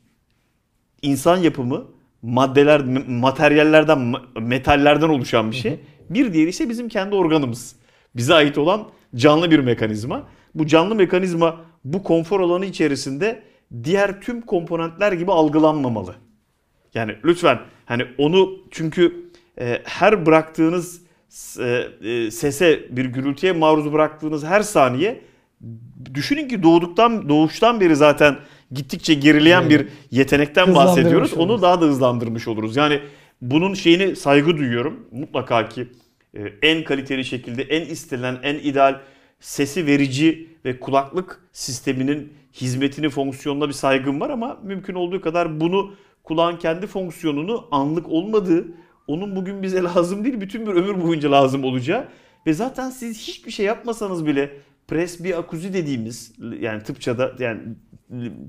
insan 1.02 1.36
yapımı, 1.36 1.84
maddeler, 2.22 2.84
materyallerden, 3.08 4.14
metallerden 4.40 5.08
oluşan 5.08 5.50
bir 5.50 5.56
şey. 5.56 5.80
Bir 6.10 6.32
diğeri 6.32 6.50
ise 6.50 6.68
bizim 6.68 6.88
kendi 6.88 7.14
organımız. 7.14 7.76
Bize 8.16 8.34
ait 8.34 8.58
olan 8.58 8.88
canlı 9.14 9.50
bir 9.50 9.58
mekanizma. 9.58 10.28
Bu 10.54 10.66
canlı 10.66 10.94
mekanizma 10.94 11.60
bu 11.84 12.02
konfor 12.02 12.40
alanı 12.40 12.66
içerisinde 12.66 13.42
diğer 13.84 14.20
tüm 14.20 14.40
komponentler 14.40 15.12
gibi 15.12 15.32
algılanmamalı. 15.32 16.14
Yani 16.94 17.16
lütfen 17.24 17.58
hani 17.86 18.02
onu 18.18 18.50
çünkü 18.70 19.27
e, 19.60 19.82
her 19.84 20.26
bıraktığınız 20.26 21.02
e, 21.58 21.84
e, 22.02 22.30
sese 22.30 22.96
bir 22.96 23.04
gürültüye 23.04 23.52
maruz 23.52 23.92
bıraktığınız 23.92 24.44
her 24.44 24.60
saniye 24.60 25.20
düşünün 26.14 26.48
ki 26.48 26.62
doğduktan 26.62 27.28
doğuştan 27.28 27.80
beri 27.80 27.96
zaten 27.96 28.36
gittikçe 28.72 29.14
gerileyen 29.14 29.70
bir 29.70 29.88
yetenekten 30.10 30.74
bahsediyoruz. 30.74 31.34
Onu 31.34 31.62
daha 31.62 31.80
da 31.80 31.84
hızlandırmış 31.84 32.48
oluruz. 32.48 32.76
Yani 32.76 33.00
bunun 33.42 33.74
şeyine 33.74 34.16
saygı 34.16 34.56
duyuyorum. 34.56 35.06
Mutlaka 35.12 35.68
ki 35.68 35.88
e, 36.34 36.40
en 36.62 36.84
kaliteli 36.84 37.24
şekilde 37.24 37.62
en 37.62 37.86
istenilen 37.86 38.38
en 38.42 38.54
ideal 38.54 39.00
sesi 39.40 39.86
verici 39.86 40.48
ve 40.64 40.80
kulaklık 40.80 41.40
sisteminin 41.52 42.32
hizmetini 42.52 43.08
fonksiyonuna 43.10 43.68
bir 43.68 43.72
saygım 43.72 44.20
var 44.20 44.30
ama 44.30 44.58
mümkün 44.62 44.94
olduğu 44.94 45.20
kadar 45.20 45.60
bunu 45.60 45.94
kulağın 46.24 46.56
kendi 46.56 46.86
fonksiyonunu 46.86 47.68
anlık 47.70 48.08
olmadığı, 48.08 48.66
onun 49.08 49.36
bugün 49.36 49.62
bize 49.62 49.82
lazım 49.82 50.24
değil, 50.24 50.40
bütün 50.40 50.66
bir 50.66 50.72
ömür 50.72 51.02
boyunca 51.02 51.32
lazım 51.32 51.64
olacağı 51.64 52.08
ve 52.46 52.52
zaten 52.52 52.90
siz 52.90 53.18
hiçbir 53.18 53.50
şey 53.50 53.66
yapmasanız 53.66 54.26
bile 54.26 54.50
presbiakuzi 54.88 55.72
dediğimiz 55.72 56.32
yani 56.60 56.82
tıpçada 56.82 57.32
yani 57.38 57.60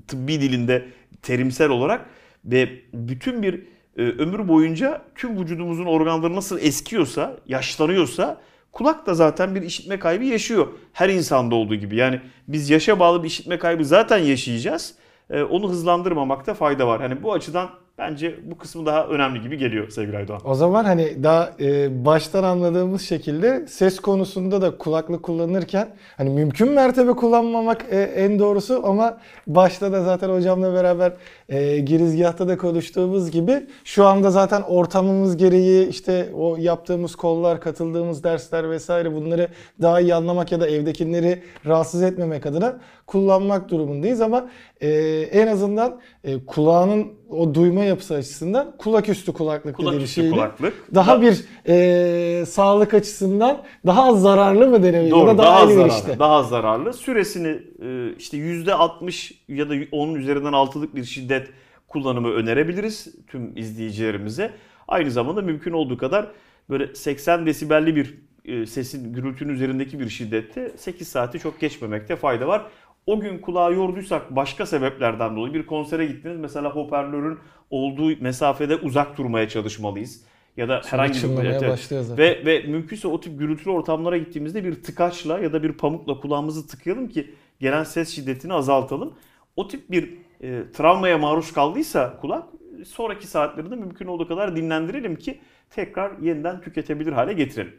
tıbbi 0.08 0.40
dilinde 0.40 0.88
terimsel 1.22 1.68
olarak 1.68 2.06
ve 2.44 2.68
bütün 2.94 3.42
bir 3.42 3.54
e, 3.96 4.02
ömür 4.02 4.48
boyunca 4.48 5.02
tüm 5.14 5.40
vücudumuzun 5.40 5.86
organları 5.86 6.36
nasıl 6.36 6.58
eskiyorsa, 6.58 7.36
yaşlanıyorsa 7.46 8.40
kulak 8.72 9.06
da 9.06 9.14
zaten 9.14 9.54
bir 9.54 9.62
işitme 9.62 9.98
kaybı 9.98 10.24
yaşıyor. 10.24 10.68
Her 10.92 11.08
insanda 11.08 11.54
olduğu 11.54 11.74
gibi. 11.74 11.96
Yani 11.96 12.20
biz 12.48 12.70
yaşa 12.70 13.00
bağlı 13.00 13.22
bir 13.22 13.28
işitme 13.28 13.58
kaybı 13.58 13.84
zaten 13.84 14.18
yaşayacağız. 14.18 14.94
E, 15.30 15.42
onu 15.42 15.70
hızlandırmamakta 15.70 16.54
fayda 16.54 16.86
var. 16.86 17.00
Hani 17.00 17.22
bu 17.22 17.32
açıdan 17.32 17.70
bence 18.00 18.34
bu 18.50 18.58
kısmı 18.58 18.86
daha 18.86 19.06
önemli 19.06 19.40
gibi 19.40 19.58
geliyor 19.58 19.90
sevgili 19.90 20.16
Aydoğan. 20.16 20.40
O 20.44 20.54
zaman 20.54 20.84
hani 20.84 21.22
daha 21.22 21.50
e, 21.60 22.04
baştan 22.04 22.44
anladığımız 22.44 23.02
şekilde 23.02 23.66
ses 23.66 24.00
konusunda 24.00 24.62
da 24.62 24.78
kulaklık 24.78 25.22
kullanırken 25.22 25.88
hani 26.16 26.30
mümkün 26.30 26.72
mertebe 26.72 27.12
kullanmamak 27.12 27.86
e, 27.90 28.00
en 28.00 28.38
doğrusu 28.38 28.80
ama 28.84 29.18
başta 29.46 29.92
da 29.92 30.04
zaten 30.04 30.28
hocamla 30.28 30.74
beraber 30.74 31.12
e, 31.48 31.78
girizgahta 31.78 32.48
da 32.48 32.58
konuştuğumuz 32.58 33.30
gibi 33.30 33.66
şu 33.84 34.06
anda 34.06 34.30
zaten 34.30 34.62
ortamımız 34.62 35.36
gereği 35.36 35.88
işte 35.88 36.28
o 36.34 36.56
yaptığımız 36.56 37.16
kollar, 37.16 37.60
katıldığımız 37.60 38.24
dersler 38.24 38.70
vesaire 38.70 39.14
bunları 39.14 39.48
daha 39.82 40.00
iyi 40.00 40.14
anlamak 40.14 40.52
ya 40.52 40.60
da 40.60 40.68
evdekileri 40.68 41.42
rahatsız 41.66 42.02
etmemek 42.02 42.46
adına 42.46 42.78
kullanmak 43.06 43.68
durumundayız 43.68 44.20
ama 44.20 44.48
e, 44.80 44.88
en 45.32 45.46
azından 45.46 46.00
e, 46.24 46.44
kulağının 46.46 47.08
o 47.30 47.54
duyma 47.54 47.84
yapısı 47.84 48.14
açısından 48.14 48.74
kulak 48.78 49.08
üstü 49.08 49.32
kulaklık 49.32 49.76
Kulak 49.76 49.92
dediği 49.94 50.04
üstü 50.04 50.14
şeyle 50.20 50.30
kulaklık. 50.30 50.94
daha 50.94 51.16
Da- 51.16 51.22
bir 51.22 51.44
e, 51.68 52.46
sağlık 52.46 52.94
açısından 52.94 53.62
daha 53.86 54.04
az 54.04 54.22
zararlı 54.22 54.68
mı 54.68 54.82
denebilir? 54.82 55.10
Doğru, 55.10 55.26
da 55.26 55.38
daha, 55.38 55.46
daha, 55.46 55.62
az 55.62 55.70
zararlı. 55.74 55.92
işte. 55.92 56.18
Daha 56.18 56.42
zararlı. 56.42 56.92
Süresini 56.92 57.48
e, 57.82 58.14
işte 58.18 58.36
%60 58.36 59.34
ya 59.48 59.70
da 59.70 59.74
onun 59.92 60.14
üzerinden 60.14 60.52
altılık 60.52 60.94
bir 60.96 61.04
şiddet 61.04 61.48
kullanımı 61.88 62.30
önerebiliriz 62.32 63.08
tüm 63.26 63.56
izleyicilerimize. 63.56 64.50
Aynı 64.88 65.10
zamanda 65.10 65.42
mümkün 65.42 65.72
olduğu 65.72 65.98
kadar 65.98 66.26
böyle 66.70 66.94
80 66.94 67.46
desibelli 67.46 67.96
bir 67.96 68.18
e, 68.44 68.66
sesin 68.66 69.12
gürültünün 69.12 69.54
üzerindeki 69.54 70.00
bir 70.00 70.08
şiddette 70.08 70.72
8 70.76 71.08
saati 71.08 71.38
çok 71.38 71.60
geçmemekte 71.60 72.16
fayda 72.16 72.48
var. 72.48 72.62
O 73.06 73.20
gün 73.20 73.38
kulağı 73.38 73.74
yorduysak 73.74 74.36
başka 74.36 74.66
sebeplerden 74.66 75.36
dolayı 75.36 75.54
bir 75.54 75.66
konsere 75.66 76.06
gittiniz 76.06 76.36
mesela 76.36 76.70
hoparlörün 76.70 77.38
olduğu 77.70 78.22
mesafede 78.22 78.76
uzak 78.76 79.18
durmaya 79.18 79.48
çalışmalıyız. 79.48 80.24
Ya 80.56 80.68
da 80.68 80.80
herhangi 80.86 81.14
bir 81.14 81.44
Evet, 81.44 81.88
evet. 81.92 82.18
Ve 82.18 82.46
ve 82.46 82.62
mümkünse 82.66 83.08
o 83.08 83.20
tip 83.20 83.38
gürültülü 83.38 83.70
ortamlara 83.70 84.16
gittiğimizde 84.16 84.64
bir 84.64 84.82
tıkaçla 84.82 85.38
ya 85.38 85.52
da 85.52 85.62
bir 85.62 85.72
pamukla 85.72 86.20
kulağımızı 86.20 86.66
tıkayalım 86.66 87.08
ki 87.08 87.34
gelen 87.60 87.84
ses 87.84 88.14
şiddetini 88.14 88.52
azaltalım. 88.52 89.14
O 89.56 89.68
tip 89.68 89.90
bir 89.90 90.14
e, 90.42 90.62
travmaya 90.72 91.18
maruz 91.18 91.52
kaldıysa 91.52 92.16
kulak 92.20 92.44
sonraki 92.86 93.26
saatlerinde 93.26 93.76
mümkün 93.76 94.06
olduğu 94.06 94.28
kadar 94.28 94.56
dinlendirelim 94.56 95.16
ki 95.16 95.40
tekrar 95.70 96.18
yeniden 96.18 96.60
tüketebilir 96.60 97.12
hale 97.12 97.32
getirelim. 97.32 97.74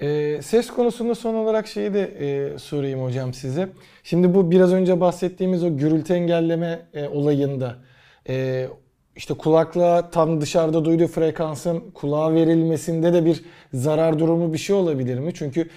E, 0.00 0.42
ses 0.42 0.66
konusunda 0.70 1.14
son 1.14 1.34
olarak 1.34 1.66
şeyi 1.66 1.94
de 1.94 2.02
e, 2.02 2.58
sorayım 2.58 3.02
hocam 3.02 3.34
size. 3.34 3.68
Şimdi 4.04 4.34
bu 4.34 4.50
biraz 4.50 4.72
önce 4.72 5.00
bahsettiğimiz 5.00 5.64
o 5.64 5.76
gürültü 5.76 6.12
engelleme 6.14 6.86
e, 6.94 7.08
olayında 7.08 7.76
e, 8.28 8.66
işte 9.16 9.34
kulaklığa 9.34 10.10
tam 10.10 10.40
dışarıda 10.40 10.84
duyduğu 10.84 11.06
frekansın 11.06 11.80
kulağa 11.94 12.34
verilmesinde 12.34 13.12
de 13.12 13.24
bir 13.24 13.44
zarar 13.72 14.18
durumu 14.18 14.52
bir 14.52 14.58
şey 14.58 14.76
olabilir 14.76 15.18
mi? 15.18 15.32
Çünkü 15.34 15.68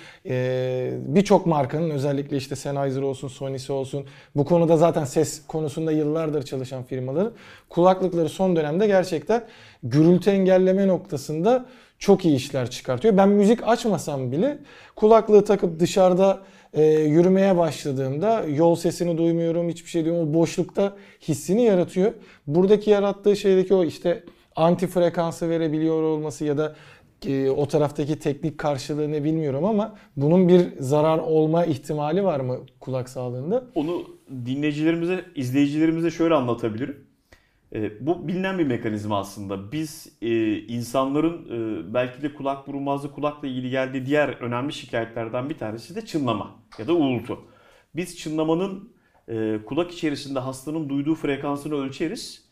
birçok 1.15 1.45
markanın 1.45 1.89
özellikle 1.89 2.37
işte 2.37 2.55
Sennheiser 2.55 3.01
olsun, 3.01 3.27
Sony'si 3.27 3.71
olsun 3.71 4.05
bu 4.35 4.45
konuda 4.45 4.77
zaten 4.77 5.03
ses 5.03 5.47
konusunda 5.47 5.91
yıllardır 5.91 6.43
çalışan 6.43 6.83
firmaların 6.83 7.33
kulaklıkları 7.69 8.29
son 8.29 8.55
dönemde 8.55 8.87
gerçekten 8.87 9.43
gürültü 9.83 10.29
engelleme 10.29 10.87
noktasında 10.87 11.65
çok 11.99 12.25
iyi 12.25 12.35
işler 12.35 12.69
çıkartıyor. 12.69 13.17
Ben 13.17 13.29
müzik 13.29 13.67
açmasam 13.67 14.31
bile 14.31 14.57
kulaklığı 14.95 15.45
takıp 15.45 15.79
dışarıda 15.79 16.41
e, 16.73 16.83
yürümeye 16.83 17.57
başladığımda 17.57 18.43
yol 18.43 18.75
sesini 18.75 19.17
duymuyorum, 19.17 19.69
hiçbir 19.69 19.89
şey 19.89 20.05
duymuyorum. 20.05 20.29
O 20.29 20.33
boşlukta 20.33 20.93
hissini 21.27 21.63
yaratıyor. 21.63 22.13
Buradaki 22.47 22.89
yarattığı 22.89 23.35
şeydeki 23.35 23.73
o 23.73 23.83
işte 23.83 24.23
anti 24.55 24.87
frekansı 24.87 25.49
verebiliyor 25.49 26.03
olması 26.03 26.45
ya 26.45 26.57
da 26.57 26.75
e, 27.27 27.49
o 27.49 27.67
taraftaki 27.67 28.19
teknik 28.19 28.57
karşılığını 28.57 29.23
bilmiyorum 29.23 29.65
ama 29.65 29.95
bunun 30.17 30.47
bir 30.47 30.61
zarar 30.79 31.17
olma 31.17 31.65
ihtimali 31.65 32.23
var 32.23 32.39
mı 32.39 32.59
kulak 32.79 33.09
sağlığında? 33.09 33.63
Onu 33.75 34.03
dinleyicilerimize, 34.45 35.25
izleyicilerimize 35.35 36.11
şöyle 36.11 36.33
anlatabilirim. 36.33 37.05
E, 37.75 38.05
bu 38.05 38.27
bilinen 38.27 38.59
bir 38.59 38.65
mekanizma 38.67 39.19
aslında. 39.19 39.71
Biz 39.71 40.17
e, 40.21 40.57
insanların 40.57 41.45
e, 41.49 41.93
belki 41.93 42.21
de 42.21 42.33
kulak 42.33 42.67
burunmazlığı 42.67 43.11
kulakla 43.11 43.47
ilgili 43.47 43.69
geldiği 43.69 44.05
diğer 44.05 44.29
önemli 44.29 44.73
şikayetlerden 44.73 45.49
bir 45.49 45.57
tanesi 45.57 45.95
de 45.95 46.05
çınlama 46.05 46.55
ya 46.77 46.87
da 46.87 46.93
uğultu. 46.93 47.39
Biz 47.95 48.17
çınlamanın 48.17 48.93
e, 49.29 49.59
kulak 49.65 49.91
içerisinde 49.91 50.39
hastanın 50.39 50.89
duyduğu 50.89 51.15
frekansını 51.15 51.75
ölçeriz. 51.75 52.45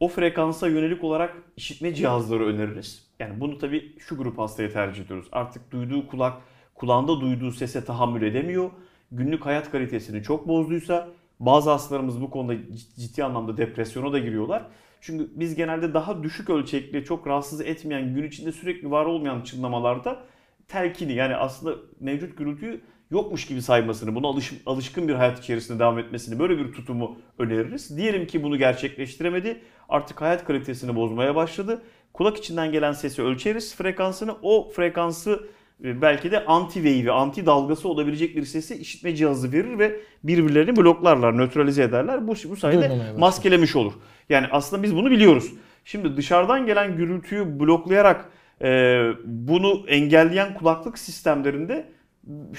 O 0.00 0.08
frekansa 0.08 0.68
yönelik 0.68 1.04
olarak 1.04 1.36
işitme 1.56 1.94
cihazları 1.94 2.46
öneririz. 2.46 3.10
Yani 3.18 3.40
bunu 3.40 3.58
tabii 3.58 3.98
şu 3.98 4.16
grup 4.16 4.38
hastaya 4.38 4.70
tercih 4.70 5.04
ediyoruz. 5.04 5.28
Artık 5.32 5.70
duyduğu 5.70 6.06
kulak, 6.06 6.42
kulağında 6.74 7.20
duyduğu 7.20 7.52
sese 7.52 7.84
tahammül 7.84 8.22
edemiyor. 8.22 8.70
Günlük 9.12 9.46
hayat 9.46 9.70
kalitesini 9.70 10.22
çok 10.22 10.48
bozduysa 10.48 11.08
Bazı 11.40 11.70
hastalarımız 11.70 12.20
bu 12.20 12.30
konuda 12.30 12.54
ciddi 12.98 13.24
anlamda 13.24 13.56
depresyona 13.56 14.12
da 14.12 14.18
giriyorlar. 14.18 14.62
Çünkü 15.00 15.30
biz 15.34 15.54
genelde 15.54 15.94
daha 15.94 16.22
düşük 16.22 16.50
ölçekli, 16.50 17.04
çok 17.04 17.26
rahatsız 17.26 17.60
etmeyen, 17.60 18.14
gün 18.14 18.24
içinde 18.24 18.52
sürekli 18.52 18.90
var 18.90 19.04
olmayan 19.04 19.40
çınlamalarda 19.40 20.24
telkini 20.68 21.12
yani 21.12 21.36
aslında 21.36 21.76
mevcut 22.00 22.38
gürültüyü 22.38 22.80
yokmuş 23.10 23.46
gibi 23.46 23.62
saymasını, 23.62 24.14
buna 24.14 24.26
alış, 24.26 24.52
alışkın 24.66 25.08
bir 25.08 25.14
hayat 25.14 25.38
içerisinde 25.38 25.78
devam 25.78 25.98
etmesini 25.98 26.38
böyle 26.38 26.58
bir 26.58 26.72
tutumu 26.72 27.16
öneririz. 27.38 27.96
Diyelim 27.96 28.26
ki 28.26 28.42
bunu 28.42 28.58
gerçekleştiremedi. 28.58 29.60
Artık 29.88 30.20
hayat 30.20 30.44
kalitesini 30.44 30.96
bozmaya 30.96 31.34
başladı. 31.34 31.82
Kulak 32.12 32.36
içinden 32.36 32.72
gelen 32.72 32.92
sesi 32.92 33.22
ölçeriz 33.22 33.76
frekansını. 33.76 34.36
O 34.42 34.68
frekansı 34.68 35.48
belki 35.84 36.30
de 36.30 36.44
anti 36.44 36.74
wave'i, 36.74 37.10
anti 37.10 37.46
dalgası 37.46 37.88
olabilecek 37.88 38.36
bir 38.36 38.44
sesi 38.44 38.74
işitme 38.74 39.16
cihazı 39.16 39.52
verir 39.52 39.78
ve 39.78 40.00
birbirlerini 40.24 40.76
bloklarlar, 40.76 41.38
nötralize 41.38 41.82
ederler. 41.82 42.28
Bu, 42.28 42.34
bu 42.50 42.56
sayede 42.56 43.12
maskelemiş 43.18 43.76
olur. 43.76 43.92
Yani 44.28 44.46
aslında 44.50 44.82
biz 44.82 44.96
bunu 44.96 45.10
biliyoruz. 45.10 45.52
Şimdi 45.84 46.16
dışarıdan 46.16 46.66
gelen 46.66 46.96
gürültüyü 46.96 47.60
bloklayarak 47.60 48.30
e, 48.62 49.02
bunu 49.24 49.84
engelleyen 49.88 50.54
kulaklık 50.54 50.98
sistemlerinde 50.98 51.86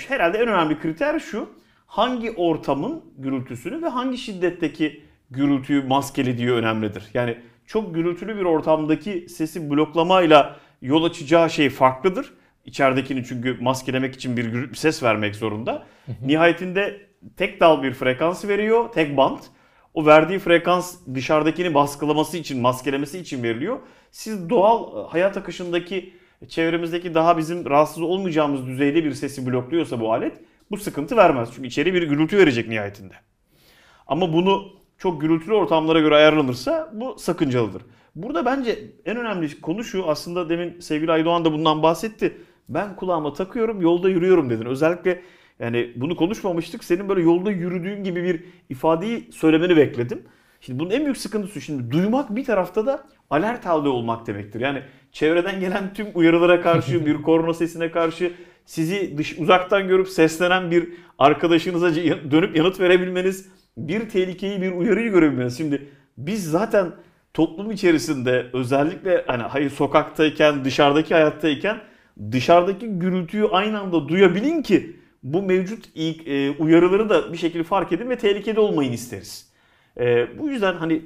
herhalde 0.07 0.37
en 0.37 0.47
önemli 0.47 0.79
kriter 0.79 1.19
şu. 1.19 1.49
Hangi 1.85 2.31
ortamın 2.31 3.03
gürültüsünü 3.17 3.81
ve 3.81 3.87
hangi 3.87 4.17
şiddetteki 4.17 5.03
gürültüyü 5.31 5.83
maskelediği 5.83 6.51
önemlidir. 6.51 7.03
Yani 7.13 7.37
çok 7.65 7.95
gürültülü 7.95 8.37
bir 8.37 8.43
ortamdaki 8.43 9.29
sesi 9.29 9.69
bloklamayla 9.69 10.55
yol 10.81 11.03
açacağı 11.03 11.49
şey 11.49 11.69
farklıdır. 11.69 12.33
İçeridekini 12.65 13.25
çünkü 13.25 13.57
maskelemek 13.61 14.15
için 14.15 14.37
bir 14.37 14.73
ses 14.75 15.03
vermek 15.03 15.35
zorunda. 15.35 15.85
Nihayetinde 16.21 17.01
tek 17.37 17.59
dal 17.59 17.83
bir 17.83 17.93
frekans 17.93 18.45
veriyor, 18.45 18.91
tek 18.91 19.17
band. 19.17 19.39
O 19.93 20.05
verdiği 20.05 20.39
frekans 20.39 20.95
dışarıdakini 21.13 21.73
baskılaması 21.73 22.37
için, 22.37 22.61
maskelemesi 22.61 23.19
için 23.19 23.43
veriliyor. 23.43 23.79
Siz 24.11 24.49
doğal 24.49 25.07
hayat 25.09 25.37
akışındaki 25.37 26.13
çevremizdeki 26.47 27.13
daha 27.13 27.37
bizim 27.37 27.69
rahatsız 27.69 28.03
olmayacağımız 28.03 28.67
düzeyde 28.67 29.03
bir 29.03 29.13
sesi 29.13 29.45
blokluyorsa 29.45 29.99
bu 29.99 30.13
alet 30.13 30.37
bu 30.71 30.77
sıkıntı 30.77 31.17
vermez. 31.17 31.49
Çünkü 31.55 31.67
içeri 31.67 31.93
bir 31.93 32.03
gürültü 32.03 32.37
verecek 32.37 32.67
nihayetinde. 32.67 33.13
Ama 34.07 34.33
bunu 34.33 34.63
çok 34.97 35.21
gürültülü 35.21 35.53
ortamlara 35.53 35.99
göre 35.99 36.15
ayarlanırsa 36.15 36.91
bu 36.93 37.15
sakıncalıdır. 37.19 37.81
Burada 38.15 38.45
bence 38.45 38.79
en 39.05 39.17
önemli 39.17 39.61
konu 39.61 39.83
şu 39.83 40.09
aslında 40.09 40.49
demin 40.49 40.79
sevgili 40.79 41.11
Aydoğan 41.11 41.45
da 41.45 41.53
bundan 41.53 41.83
bahsetti. 41.83 42.37
Ben 42.73 42.95
kulağıma 42.95 43.33
takıyorum 43.33 43.81
yolda 43.81 44.09
yürüyorum 44.09 44.49
dedin. 44.49 44.65
Özellikle 44.65 45.21
yani 45.59 45.91
bunu 45.95 46.15
konuşmamıştık. 46.15 46.83
Senin 46.83 47.09
böyle 47.09 47.21
yolda 47.21 47.51
yürüdüğün 47.51 48.03
gibi 48.03 48.23
bir 48.23 48.43
ifadeyi 48.69 49.31
söylemeni 49.31 49.77
bekledim. 49.77 50.23
Şimdi 50.61 50.79
bunun 50.79 50.89
en 50.89 51.03
büyük 51.03 51.17
sıkıntısı 51.17 51.61
şimdi 51.61 51.91
duymak 51.91 52.35
bir 52.35 52.45
tarafta 52.45 52.85
da 52.85 53.03
alert 53.29 53.65
halde 53.65 53.89
olmak 53.89 54.27
demektir. 54.27 54.59
Yani 54.59 54.81
çevreden 55.11 55.59
gelen 55.59 55.93
tüm 55.93 56.07
uyarılara 56.13 56.61
karşı, 56.61 57.05
bir 57.05 57.21
korna 57.21 57.53
sesine 57.53 57.91
karşı 57.91 58.31
sizi 58.65 59.17
dış, 59.17 59.39
uzaktan 59.39 59.87
görüp 59.87 60.07
seslenen 60.07 60.71
bir 60.71 60.89
arkadaşınıza 61.19 61.95
dönüp 62.31 62.55
yanıt 62.55 62.79
verebilmeniz, 62.79 63.49
bir 63.77 64.09
tehlikeyi, 64.09 64.61
bir 64.61 64.71
uyarıyı 64.71 65.11
görebilmeniz. 65.11 65.57
Şimdi 65.57 65.89
biz 66.17 66.51
zaten 66.51 66.91
toplum 67.33 67.71
içerisinde 67.71 68.45
özellikle 68.53 69.23
hani 69.27 69.43
hayır 69.43 69.69
sokaktayken, 69.69 70.65
dışarıdaki 70.65 71.13
hayattayken 71.13 71.77
dışarıdaki 72.31 72.87
gürültüyü 72.87 73.47
aynı 73.47 73.79
anda 73.79 74.07
duyabilin 74.09 74.61
ki 74.61 74.95
bu 75.23 75.41
mevcut 75.41 75.85
e, 75.95 76.51
uyarıları 76.51 77.09
da 77.09 77.33
bir 77.33 77.37
şekilde 77.37 77.63
fark 77.63 77.91
edin 77.91 78.09
ve 78.09 78.17
tehlikede 78.17 78.59
olmayın 78.59 78.91
isteriz. 78.91 79.51
E, 79.99 80.27
bu 80.39 80.49
yüzden 80.49 80.73
hani 80.73 81.01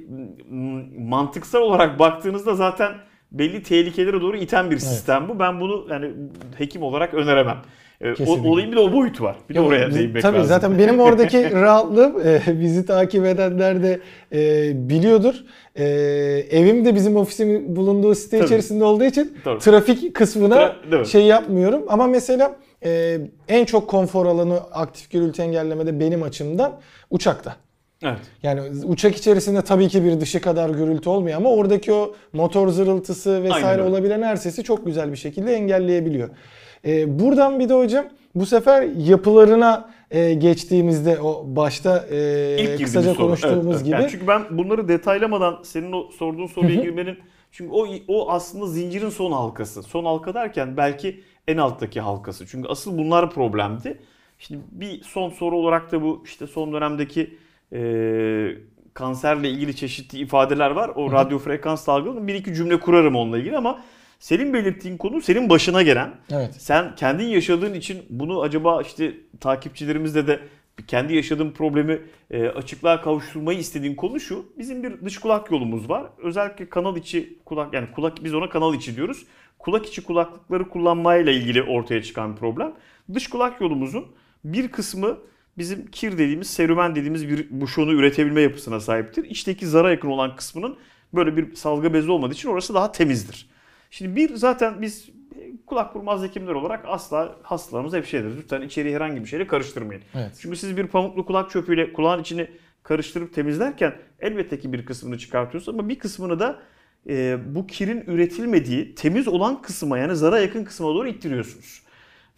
mantıksal 0.98 1.60
olarak 1.60 1.98
baktığınızda 1.98 2.54
zaten 2.54 2.94
belli 3.32 3.62
tehlikelere 3.62 4.20
doğru 4.20 4.36
iten 4.36 4.70
bir 4.70 4.78
sistem 4.78 5.28
bu. 5.28 5.38
Ben 5.38 5.60
bunu 5.60 5.86
yani 5.90 6.12
hekim 6.58 6.82
olarak 6.82 7.14
öneremem. 7.14 7.62
E, 8.00 8.24
o, 8.26 8.50
olayın 8.50 8.72
bir 8.72 8.76
de 8.76 8.80
o 8.80 8.92
boyutu 8.92 9.24
var. 9.24 9.36
Bir 9.48 9.54
de 9.54 9.58
Yok, 9.58 9.68
oraya 9.68 9.94
değinmek 9.94 10.22
Tabii 10.22 10.36
lazım. 10.36 10.48
zaten 10.48 10.78
benim 10.78 11.00
oradaki 11.00 11.52
rahatlığım 11.60 12.20
e, 12.26 12.40
bizi 12.60 12.86
takip 12.86 13.24
edenler 13.26 13.82
de 13.82 14.00
e, 14.32 14.72
biliyordur. 14.88 15.34
E, 15.74 15.84
evim 16.50 16.84
de 16.84 16.94
bizim 16.94 17.16
ofisimin 17.16 17.76
bulunduğu 17.76 18.14
site 18.14 18.36
Tabii. 18.38 18.46
içerisinde 18.46 18.84
olduğu 18.84 19.04
için 19.04 19.36
Tabii. 19.44 19.58
trafik 19.58 20.14
kısmına 20.14 20.74
Tra- 20.90 21.06
şey 21.06 21.22
yapmıyorum. 21.22 21.82
Ama 21.88 22.06
mesela 22.06 22.56
e, 22.84 23.18
en 23.48 23.64
çok 23.64 23.88
konfor 23.90 24.26
alanı 24.26 24.56
aktif 24.72 25.10
gürültü 25.10 25.42
engellemede 25.42 26.00
benim 26.00 26.22
açımdan 26.22 26.72
uçakta. 27.10 27.56
Evet. 28.02 28.18
Yani 28.42 28.60
uçak 28.84 29.16
içerisinde 29.16 29.62
tabii 29.62 29.88
ki 29.88 30.04
bir 30.04 30.20
dışı 30.20 30.40
kadar 30.40 30.70
gürültü 30.70 31.08
olmuyor 31.08 31.36
ama 31.36 31.50
oradaki 31.50 31.92
o 31.92 32.14
motor 32.32 32.68
zırıltısı 32.68 33.30
Aynen 33.30 33.44
vesaire 33.44 33.82
öyle. 33.82 33.90
olabilen 33.90 34.22
her 34.22 34.36
sesi 34.36 34.64
çok 34.64 34.86
güzel 34.86 35.12
bir 35.12 35.16
şekilde 35.16 35.54
engelleyebiliyor. 35.54 36.28
Ee, 36.86 37.18
buradan 37.18 37.60
bir 37.60 37.68
de 37.68 37.74
hocam 37.74 38.04
bu 38.34 38.46
sefer 38.46 38.82
yapılarına 38.82 39.90
e, 40.10 40.34
geçtiğimizde 40.34 41.20
o 41.20 41.44
başta 41.46 42.06
e, 42.10 42.56
İlk 42.58 42.84
kısaca 42.84 43.14
konuştuğumuz 43.14 43.76
evet. 43.76 43.84
gibi 43.84 43.94
Yani 43.94 44.08
çünkü 44.10 44.26
ben 44.26 44.42
bunları 44.50 44.88
detaylamadan 44.88 45.58
senin 45.62 45.92
o 45.92 46.10
sorduğun 46.10 46.46
soruya 46.46 46.82
girmenin 46.82 47.18
çünkü 47.52 47.72
o 47.72 47.86
o 48.08 48.30
aslında 48.30 48.66
zincirin 48.66 49.08
son 49.08 49.32
halkası. 49.32 49.82
Son 49.82 50.04
halka 50.04 50.34
derken 50.34 50.76
belki 50.76 51.20
en 51.48 51.56
alttaki 51.56 52.00
halkası. 52.00 52.46
Çünkü 52.46 52.68
asıl 52.68 52.98
bunlar 52.98 53.30
problemdi. 53.30 53.98
Şimdi 54.38 54.60
bir 54.70 55.02
son 55.02 55.30
soru 55.30 55.56
olarak 55.56 55.92
da 55.92 56.02
bu 56.02 56.22
işte 56.24 56.46
son 56.46 56.72
dönemdeki 56.72 57.36
e, 57.72 57.80
kanserle 58.94 59.50
ilgili 59.50 59.76
çeşitli 59.76 60.18
ifadeler 60.18 60.70
var. 60.70 60.90
O 60.94 61.12
radyo 61.12 61.38
frekans 61.38 61.86
dalgalarının 61.86 62.28
bir 62.28 62.34
iki 62.34 62.54
cümle 62.54 62.80
kurarım 62.80 63.16
onunla 63.16 63.38
ilgili 63.38 63.56
ama 63.56 63.80
senin 64.18 64.54
belirttiğin 64.54 64.96
konu 64.96 65.20
senin 65.20 65.50
başına 65.50 65.82
gelen 65.82 66.14
evet. 66.30 66.54
sen 66.58 66.94
kendin 66.94 67.24
yaşadığın 67.24 67.74
için 67.74 68.02
bunu 68.10 68.42
acaba 68.42 68.82
işte 68.82 69.14
takipçilerimizle 69.40 70.26
de 70.26 70.40
kendi 70.86 71.14
yaşadığın 71.14 71.50
problemi 71.50 72.02
e, 72.30 72.48
açıklığa 72.48 73.00
kavuşturmayı 73.00 73.58
istediğin 73.58 73.94
konu 73.94 74.20
şu. 74.20 74.46
Bizim 74.58 74.82
bir 74.82 75.04
dış 75.04 75.18
kulak 75.18 75.50
yolumuz 75.50 75.88
var. 75.88 76.06
Özellikle 76.18 76.68
kanal 76.68 76.96
içi 76.96 77.38
kulak 77.44 77.74
yani 77.74 77.86
kulak 77.94 78.24
biz 78.24 78.34
ona 78.34 78.48
kanal 78.48 78.74
içi 78.74 78.96
diyoruz. 78.96 79.26
Kulak 79.58 79.86
içi 79.86 80.04
kulaklıkları 80.04 80.68
kullanmayla 80.68 81.32
ilgili 81.32 81.62
ortaya 81.62 82.02
çıkan 82.02 82.32
bir 82.32 82.40
problem. 82.40 82.72
Dış 83.14 83.28
kulak 83.28 83.60
yolumuzun 83.60 84.06
bir 84.44 84.68
kısmı 84.68 85.18
bizim 85.58 85.86
kir 85.86 86.12
dediğimiz, 86.12 86.50
serumen 86.50 86.96
dediğimiz 86.96 87.28
bir 87.28 87.46
buşonu 87.50 87.92
üretebilme 87.92 88.40
yapısına 88.40 88.80
sahiptir. 88.80 89.24
İçteki 89.24 89.66
zara 89.66 89.90
yakın 89.90 90.08
olan 90.08 90.36
kısmının 90.36 90.76
böyle 91.14 91.36
bir 91.36 91.54
salgı 91.54 91.94
bezi 91.94 92.10
olmadığı 92.10 92.34
için 92.34 92.48
orası 92.48 92.74
daha 92.74 92.92
temizdir. 92.92 93.48
Şimdi 93.90 94.16
bir 94.16 94.34
zaten 94.34 94.82
biz 94.82 95.10
kulak 95.66 95.94
burmaz 95.94 96.22
hekimler 96.22 96.52
olarak 96.52 96.84
asla 96.88 97.36
hastalarımız 97.42 97.94
hep 97.94 98.06
şey 98.06 98.22
deriz. 98.22 98.36
Lütfen 98.36 98.62
içeriği 98.62 98.94
herhangi 98.94 99.20
bir 99.20 99.28
şeyle 99.28 99.46
karıştırmayın. 99.46 100.02
Evet. 100.14 100.30
Çünkü 100.40 100.56
siz 100.56 100.76
bir 100.76 100.86
pamuklu 100.86 101.26
kulak 101.26 101.50
çöpüyle 101.50 101.92
kulağın 101.92 102.20
içini 102.20 102.50
karıştırıp 102.82 103.34
temizlerken 103.34 103.94
elbette 104.20 104.58
ki 104.58 104.72
bir 104.72 104.86
kısmını 104.86 105.18
çıkartıyorsunuz 105.18 105.78
ama 105.78 105.88
bir 105.88 105.98
kısmını 105.98 106.40
da 106.40 106.58
e, 107.08 107.38
bu 107.54 107.66
kirin 107.66 108.04
üretilmediği 108.06 108.94
temiz 108.94 109.28
olan 109.28 109.62
kısma 109.62 109.98
yani 109.98 110.16
zara 110.16 110.38
yakın 110.38 110.64
kısma 110.64 110.86
doğru 110.86 111.08
ittiriyorsunuz. 111.08 111.82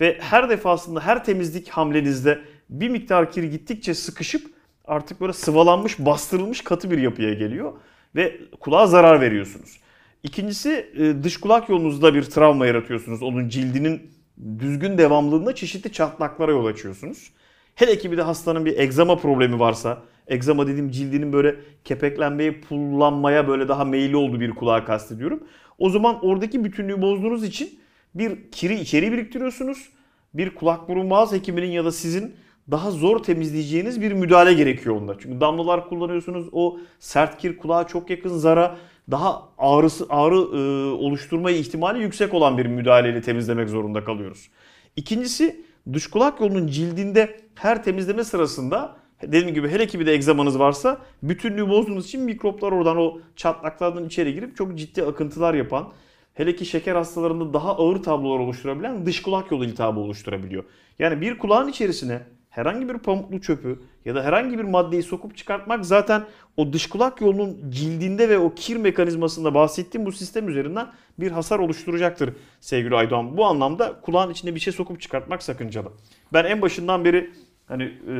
Ve 0.00 0.18
her 0.20 0.50
defasında 0.50 1.00
her 1.00 1.24
temizlik 1.24 1.68
hamlenizde 1.68 2.38
bir 2.70 2.88
miktar 2.88 3.32
kir 3.32 3.42
gittikçe 3.42 3.94
sıkışıp 3.94 4.46
artık 4.84 5.20
böyle 5.20 5.32
sıvalanmış, 5.32 5.98
bastırılmış 5.98 6.60
katı 6.60 6.90
bir 6.90 6.98
yapıya 6.98 7.34
geliyor 7.34 7.72
ve 8.14 8.40
kulağa 8.60 8.86
zarar 8.86 9.20
veriyorsunuz. 9.20 9.80
İkincisi 10.28 10.90
e, 10.98 11.24
dış 11.24 11.36
kulak 11.36 11.68
yolunuzda 11.68 12.14
bir 12.14 12.22
travma 12.22 12.66
yaratıyorsunuz. 12.66 13.22
Onun 13.22 13.48
cildinin 13.48 14.10
düzgün 14.58 14.98
devamlılığında 14.98 15.54
çeşitli 15.54 15.92
çatlaklara 15.92 16.50
yol 16.50 16.66
açıyorsunuz. 16.66 17.30
Hele 17.74 17.98
ki 17.98 18.12
bir 18.12 18.16
de 18.16 18.22
hastanın 18.22 18.64
bir 18.64 18.78
egzama 18.78 19.16
problemi 19.16 19.58
varsa, 19.58 20.02
egzama 20.26 20.66
dediğim 20.66 20.90
cildinin 20.90 21.32
böyle 21.32 21.56
kepeklenmeye, 21.84 22.60
pullanmaya 22.60 23.48
böyle 23.48 23.68
daha 23.68 23.84
meyilli 23.84 24.16
olduğu 24.16 24.40
bir 24.40 24.50
kulağı 24.50 24.84
kastediyorum. 24.84 25.42
O 25.78 25.90
zaman 25.90 26.24
oradaki 26.24 26.64
bütünlüğü 26.64 27.02
bozduğunuz 27.02 27.44
için 27.44 27.80
bir 28.14 28.50
kiri 28.52 28.80
içeri 28.80 29.12
biriktiriyorsunuz. 29.12 29.88
Bir 30.34 30.54
kulak 30.54 30.88
burun 30.88 31.10
boğaz 31.10 31.32
hekiminin 31.32 31.70
ya 31.70 31.84
da 31.84 31.92
sizin 31.92 32.34
daha 32.70 32.90
zor 32.90 33.22
temizleyeceğiniz 33.22 34.00
bir 34.00 34.12
müdahale 34.12 34.54
gerekiyor 34.54 34.96
onda. 34.96 35.16
Çünkü 35.18 35.40
damlalar 35.40 35.88
kullanıyorsunuz. 35.88 36.48
O 36.52 36.78
sert 36.98 37.38
kir 37.38 37.56
kulağa 37.56 37.86
çok 37.86 38.10
yakın 38.10 38.36
zara 38.36 38.76
daha 39.10 39.48
ağrısı 39.58 40.06
ağrı 40.08 40.34
e, 40.34 40.92
oluşturma 40.92 41.50
ihtimali 41.50 42.02
yüksek 42.02 42.34
olan 42.34 42.58
bir 42.58 42.66
müdahaleyle 42.66 43.22
temizlemek 43.22 43.68
zorunda 43.68 44.04
kalıyoruz. 44.04 44.48
İkincisi 44.96 45.64
dış 45.92 46.06
kulak 46.06 46.40
yolunun 46.40 46.66
cildinde 46.66 47.40
her 47.54 47.84
temizleme 47.84 48.24
sırasında 48.24 48.96
dediğim 49.22 49.54
gibi 49.54 49.68
hele 49.68 49.86
ki 49.86 50.00
bir 50.00 50.06
de 50.06 50.12
egzamanız 50.12 50.58
varsa 50.58 50.98
bütünlüğü 51.22 51.68
bozduğunuz 51.68 52.06
için 52.06 52.22
mikroplar 52.22 52.72
oradan 52.72 52.96
o 52.96 53.20
çatlaklardan 53.36 54.04
içeri 54.04 54.34
girip 54.34 54.56
çok 54.56 54.78
ciddi 54.78 55.02
akıntılar 55.02 55.54
yapan 55.54 55.92
hele 56.34 56.56
ki 56.56 56.66
şeker 56.66 56.94
hastalarında 56.94 57.52
daha 57.52 57.76
ağır 57.76 58.02
tablolar 58.02 58.38
oluşturabilen 58.38 59.06
dış 59.06 59.22
kulak 59.22 59.50
yolu 59.50 59.64
iltihabı 59.64 60.00
oluşturabiliyor. 60.00 60.64
Yani 60.98 61.20
bir 61.20 61.38
kulağın 61.38 61.68
içerisine 61.68 62.22
herhangi 62.58 62.88
bir 62.88 62.98
pamuklu 62.98 63.40
çöpü 63.40 63.78
ya 64.04 64.14
da 64.14 64.24
herhangi 64.24 64.58
bir 64.58 64.64
maddeyi 64.64 65.02
sokup 65.02 65.36
çıkartmak 65.36 65.86
zaten 65.86 66.24
o 66.56 66.72
dış 66.72 66.86
kulak 66.88 67.20
yolunun 67.20 67.70
cildinde 67.70 68.28
ve 68.28 68.38
o 68.38 68.54
kir 68.54 68.76
mekanizmasında 68.76 69.54
bahsettiğim 69.54 70.06
bu 70.06 70.12
sistem 70.12 70.48
üzerinden 70.48 70.86
bir 71.18 71.30
hasar 71.30 71.58
oluşturacaktır 71.58 72.30
sevgili 72.60 72.94
Aydoğan. 72.96 73.36
Bu 73.36 73.44
anlamda 73.46 74.00
kulağın 74.02 74.30
içine 74.30 74.54
bir 74.54 74.60
şey 74.60 74.72
sokup 74.72 75.00
çıkartmak 75.00 75.42
sakıncalı. 75.42 75.88
Ben 76.32 76.44
en 76.44 76.62
başından 76.62 77.04
beri 77.04 77.30
hani 77.66 77.82
e, 77.82 78.14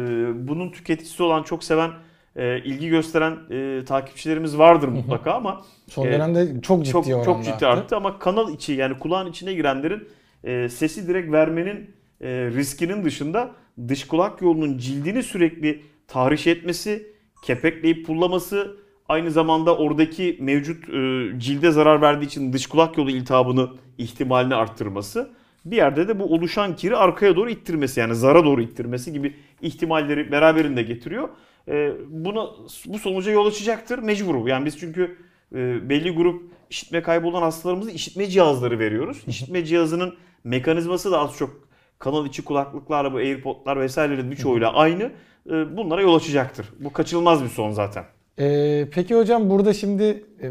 bunun 0.48 0.70
tüketicisi 0.70 1.22
olan 1.22 1.42
çok 1.42 1.64
seven 1.64 1.90
e, 2.36 2.58
ilgi 2.58 2.88
gösteren 2.88 3.36
e, 3.50 3.84
takipçilerimiz 3.84 4.58
vardır 4.58 4.88
mutlaka 4.88 5.32
ama 5.32 5.62
Son 5.88 6.06
e, 6.06 6.12
dönemde 6.12 6.60
çok 6.62 6.84
ciddi 6.84 6.92
çok 6.92 7.24
çok 7.24 7.44
ciddi 7.44 7.66
arttı 7.66 7.96
ama 7.96 8.18
kanal 8.18 8.54
içi 8.54 8.72
yani 8.72 8.98
kulağın 8.98 9.30
içine 9.30 9.54
girenlerin 9.54 10.08
e, 10.44 10.68
sesi 10.68 11.08
direkt 11.08 11.32
vermenin 11.32 11.90
e, 12.20 12.28
riskinin 12.28 13.04
dışında 13.04 13.50
dış 13.88 14.06
kulak 14.06 14.42
yolunun 14.42 14.78
cildini 14.78 15.22
sürekli 15.22 15.82
tahriş 16.08 16.46
etmesi, 16.46 17.12
kepekleyip 17.44 18.06
pullaması, 18.06 18.76
aynı 19.08 19.30
zamanda 19.30 19.76
oradaki 19.76 20.36
mevcut 20.40 20.88
e, 20.88 21.28
cilde 21.38 21.70
zarar 21.70 22.00
verdiği 22.00 22.24
için 22.24 22.52
dış 22.52 22.66
kulak 22.66 22.98
yolu 22.98 23.10
iltihabını 23.10 23.70
ihtimalini 23.98 24.54
arttırması, 24.54 25.30
bir 25.64 25.76
yerde 25.76 26.08
de 26.08 26.18
bu 26.20 26.24
oluşan 26.24 26.76
kiri 26.76 26.96
arkaya 26.96 27.36
doğru 27.36 27.50
ittirmesi 27.50 28.00
yani 28.00 28.14
zara 28.14 28.44
doğru 28.44 28.62
ittirmesi 28.62 29.12
gibi 29.12 29.34
ihtimalleri 29.62 30.32
beraberinde 30.32 30.82
getiriyor. 30.82 31.28
E, 31.68 31.92
buna 32.08 32.46
bu 32.86 32.98
sonuca 32.98 33.32
yol 33.32 33.46
açacaktır 33.46 33.98
mecbur. 33.98 34.48
Yani 34.48 34.64
biz 34.64 34.78
çünkü 34.78 35.16
e, 35.54 35.88
belli 35.88 36.10
grup 36.10 36.42
işitme 36.70 37.02
kaybı 37.02 37.26
olan 37.26 37.42
hastalarımıza 37.42 37.90
işitme 37.90 38.26
cihazları 38.26 38.78
veriyoruz. 38.78 39.22
İşitme 39.26 39.64
cihazının 39.64 40.14
mekanizması 40.44 41.12
da 41.12 41.18
az 41.18 41.36
çok 41.36 41.67
kanal 41.98 42.26
içi 42.26 42.44
kulaklıklarla 42.44 43.12
bu 43.12 43.16
AirPod'lar 43.16 43.80
vesairelerin 43.80 44.30
birçoğuyla 44.30 44.72
aynı. 44.72 45.02
E, 45.50 45.76
bunlara 45.76 46.02
yol 46.02 46.16
açacaktır. 46.16 46.66
Bu 46.80 46.92
kaçınılmaz 46.92 47.44
bir 47.44 47.48
son 47.48 47.70
zaten. 47.70 48.04
Ee, 48.38 48.88
peki 48.92 49.14
hocam 49.14 49.50
burada 49.50 49.74
şimdi 49.74 50.24
e, 50.42 50.50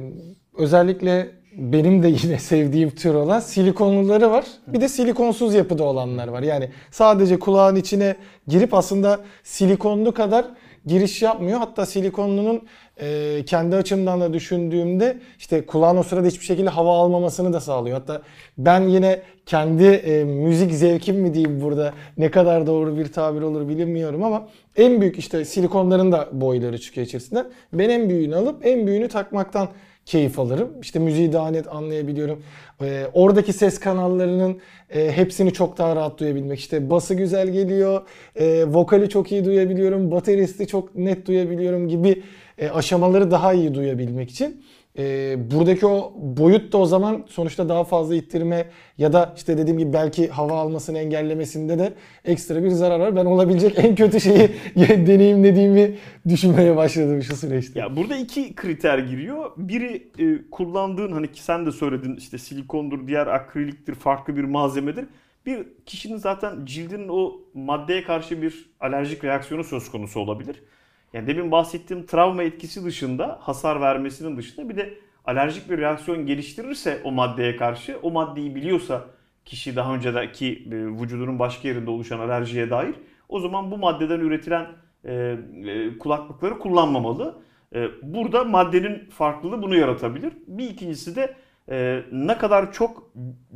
özellikle 0.57 1.31
benim 1.57 2.03
de 2.03 2.07
yine 2.23 2.39
sevdiğim 2.39 2.89
tür 2.89 3.13
olan 3.13 3.39
silikonluları 3.39 4.31
var. 4.31 4.45
Bir 4.67 4.81
de 4.81 4.89
silikonsuz 4.89 5.53
yapıda 5.53 5.83
olanlar 5.83 6.27
var. 6.27 6.41
Yani 6.41 6.71
sadece 6.91 7.39
kulağın 7.39 7.75
içine 7.75 8.15
girip 8.47 8.73
aslında 8.73 9.19
silikonlu 9.43 10.13
kadar 10.13 10.45
giriş 10.87 11.21
yapmıyor. 11.21 11.59
Hatta 11.59 11.85
silikonlunun 11.85 12.61
e, 13.01 13.43
kendi 13.45 13.75
açımdan 13.75 14.21
da 14.21 14.33
düşündüğümde 14.33 15.17
işte 15.39 15.65
kulağın 15.65 15.97
o 15.97 16.03
sırada 16.03 16.27
hiçbir 16.27 16.45
şekilde 16.45 16.69
hava 16.69 16.97
almamasını 16.97 17.53
da 17.53 17.59
sağlıyor. 17.59 17.99
Hatta 17.99 18.21
ben 18.57 18.81
yine 18.81 19.21
kendi 19.45 19.83
e, 19.83 20.23
müzik 20.23 20.73
zevkim 20.73 21.15
mi 21.15 21.33
diyeyim 21.33 21.61
burada 21.61 21.93
ne 22.17 22.31
kadar 22.31 22.67
doğru 22.67 22.97
bir 22.97 23.11
tabir 23.11 23.41
olur 23.41 23.67
bilmiyorum 23.67 24.23
ama 24.23 24.47
en 24.75 25.01
büyük 25.01 25.19
işte 25.19 25.45
silikonların 25.45 26.11
da 26.11 26.29
boyları 26.31 26.77
çıkıyor 26.77 27.07
içerisinden. 27.07 27.47
Ben 27.73 27.89
en 27.89 28.09
büyüğünü 28.09 28.35
alıp 28.35 28.65
en 28.65 28.87
büyüğünü 28.87 29.07
takmaktan 29.07 29.69
keyif 30.07 30.39
alırım. 30.39 30.69
İşte 30.81 30.99
müziği 30.99 31.33
daha 31.33 31.51
net 31.51 31.67
anlayabiliyorum. 31.67 32.43
Ee, 32.81 33.07
oradaki 33.13 33.53
ses 33.53 33.79
kanallarının 33.79 34.57
e, 34.89 35.11
hepsini 35.11 35.53
çok 35.53 35.77
daha 35.77 35.95
rahat 35.95 36.19
duyabilmek. 36.19 36.59
İşte 36.59 36.89
bası 36.89 37.13
güzel 37.13 37.49
geliyor, 37.49 38.01
e, 38.35 38.65
vokali 38.65 39.09
çok 39.09 39.31
iyi 39.31 39.45
duyabiliyorum, 39.45 40.11
bateristi 40.11 40.67
çok 40.67 40.95
net 40.95 41.25
duyabiliyorum 41.27 41.87
gibi 41.87 42.23
e, 42.57 42.69
aşamaları 42.69 43.31
daha 43.31 43.53
iyi 43.53 43.73
duyabilmek 43.73 44.29
için. 44.29 44.63
E, 44.97 45.37
buradaki 45.51 45.85
o 45.85 46.13
boyut 46.17 46.73
da 46.73 46.77
o 46.77 46.85
zaman 46.85 47.25
sonuçta 47.27 47.69
daha 47.69 47.83
fazla 47.83 48.15
ittirme 48.15 48.67
ya 48.97 49.13
da 49.13 49.33
işte 49.37 49.57
dediğim 49.57 49.79
gibi 49.79 49.93
belki 49.93 50.27
hava 50.27 50.53
almasını 50.53 50.97
engellemesinde 50.97 51.79
de 51.79 51.93
ekstra 52.25 52.63
bir 52.63 52.69
zarar 52.69 52.99
var. 52.99 53.15
Ben 53.15 53.25
olabilecek 53.25 53.79
en 53.79 53.95
kötü 53.95 54.21
şeyi 54.21 54.49
deneyimlediğimi 54.77 55.95
düşünmeye 56.29 56.75
başladım 56.75 57.23
şu 57.23 57.35
süreçte. 57.35 57.79
Ya 57.79 57.95
burada 57.95 58.15
iki 58.17 58.55
kriter 58.55 58.97
giriyor. 58.97 59.51
Biri 59.57 60.11
e, 60.19 60.49
kullandığın 60.51 61.11
hani 61.11 61.31
ki 61.31 61.43
sen 61.43 61.65
de 61.65 61.71
söyledin 61.71 62.15
işte 62.15 62.37
silikondur, 62.37 63.07
diğer 63.07 63.27
akriliktir, 63.27 63.95
farklı 63.95 64.37
bir 64.37 64.43
malzemedir. 64.43 65.05
Bir 65.45 65.67
kişinin 65.85 66.17
zaten 66.17 66.65
cildinin 66.65 67.07
o 67.07 67.33
maddeye 67.53 68.03
karşı 68.03 68.41
bir 68.41 68.69
alerjik 68.79 69.23
reaksiyonu 69.23 69.63
söz 69.63 69.91
konusu 69.91 70.19
olabilir. 70.19 70.63
Yani 71.13 71.27
demin 71.27 71.51
bahsettiğim 71.51 72.05
travma 72.05 72.43
etkisi 72.43 72.85
dışında, 72.85 73.37
hasar 73.41 73.81
vermesinin 73.81 74.37
dışında 74.37 74.69
bir 74.69 74.75
de 74.77 74.93
alerjik 75.25 75.69
bir 75.69 75.77
reaksiyon 75.77 76.25
geliştirirse 76.25 77.01
o 77.03 77.11
maddeye 77.11 77.55
karşı, 77.55 77.99
o 78.01 78.11
maddeyi 78.11 78.55
biliyorsa 78.55 79.05
kişi 79.45 79.75
daha 79.75 79.95
önceki 79.95 80.47
e, 80.47 80.75
vücudunun 81.01 81.39
başka 81.39 81.67
yerinde 81.67 81.89
oluşan 81.89 82.19
alerjiye 82.19 82.69
dair 82.69 82.95
o 83.29 83.39
zaman 83.39 83.71
bu 83.71 83.77
maddeden 83.77 84.19
üretilen 84.19 84.67
e, 85.05 85.13
e, 85.65 85.97
kulaklıkları 85.97 86.59
kullanmamalı. 86.59 87.47
Burada 88.03 88.43
maddenin 88.43 89.09
farklılığı 89.09 89.61
bunu 89.61 89.75
yaratabilir. 89.75 90.33
Bir 90.47 90.69
ikincisi 90.69 91.15
de 91.15 91.35
ne 92.11 92.37
kadar 92.37 92.73
çok 92.73 93.11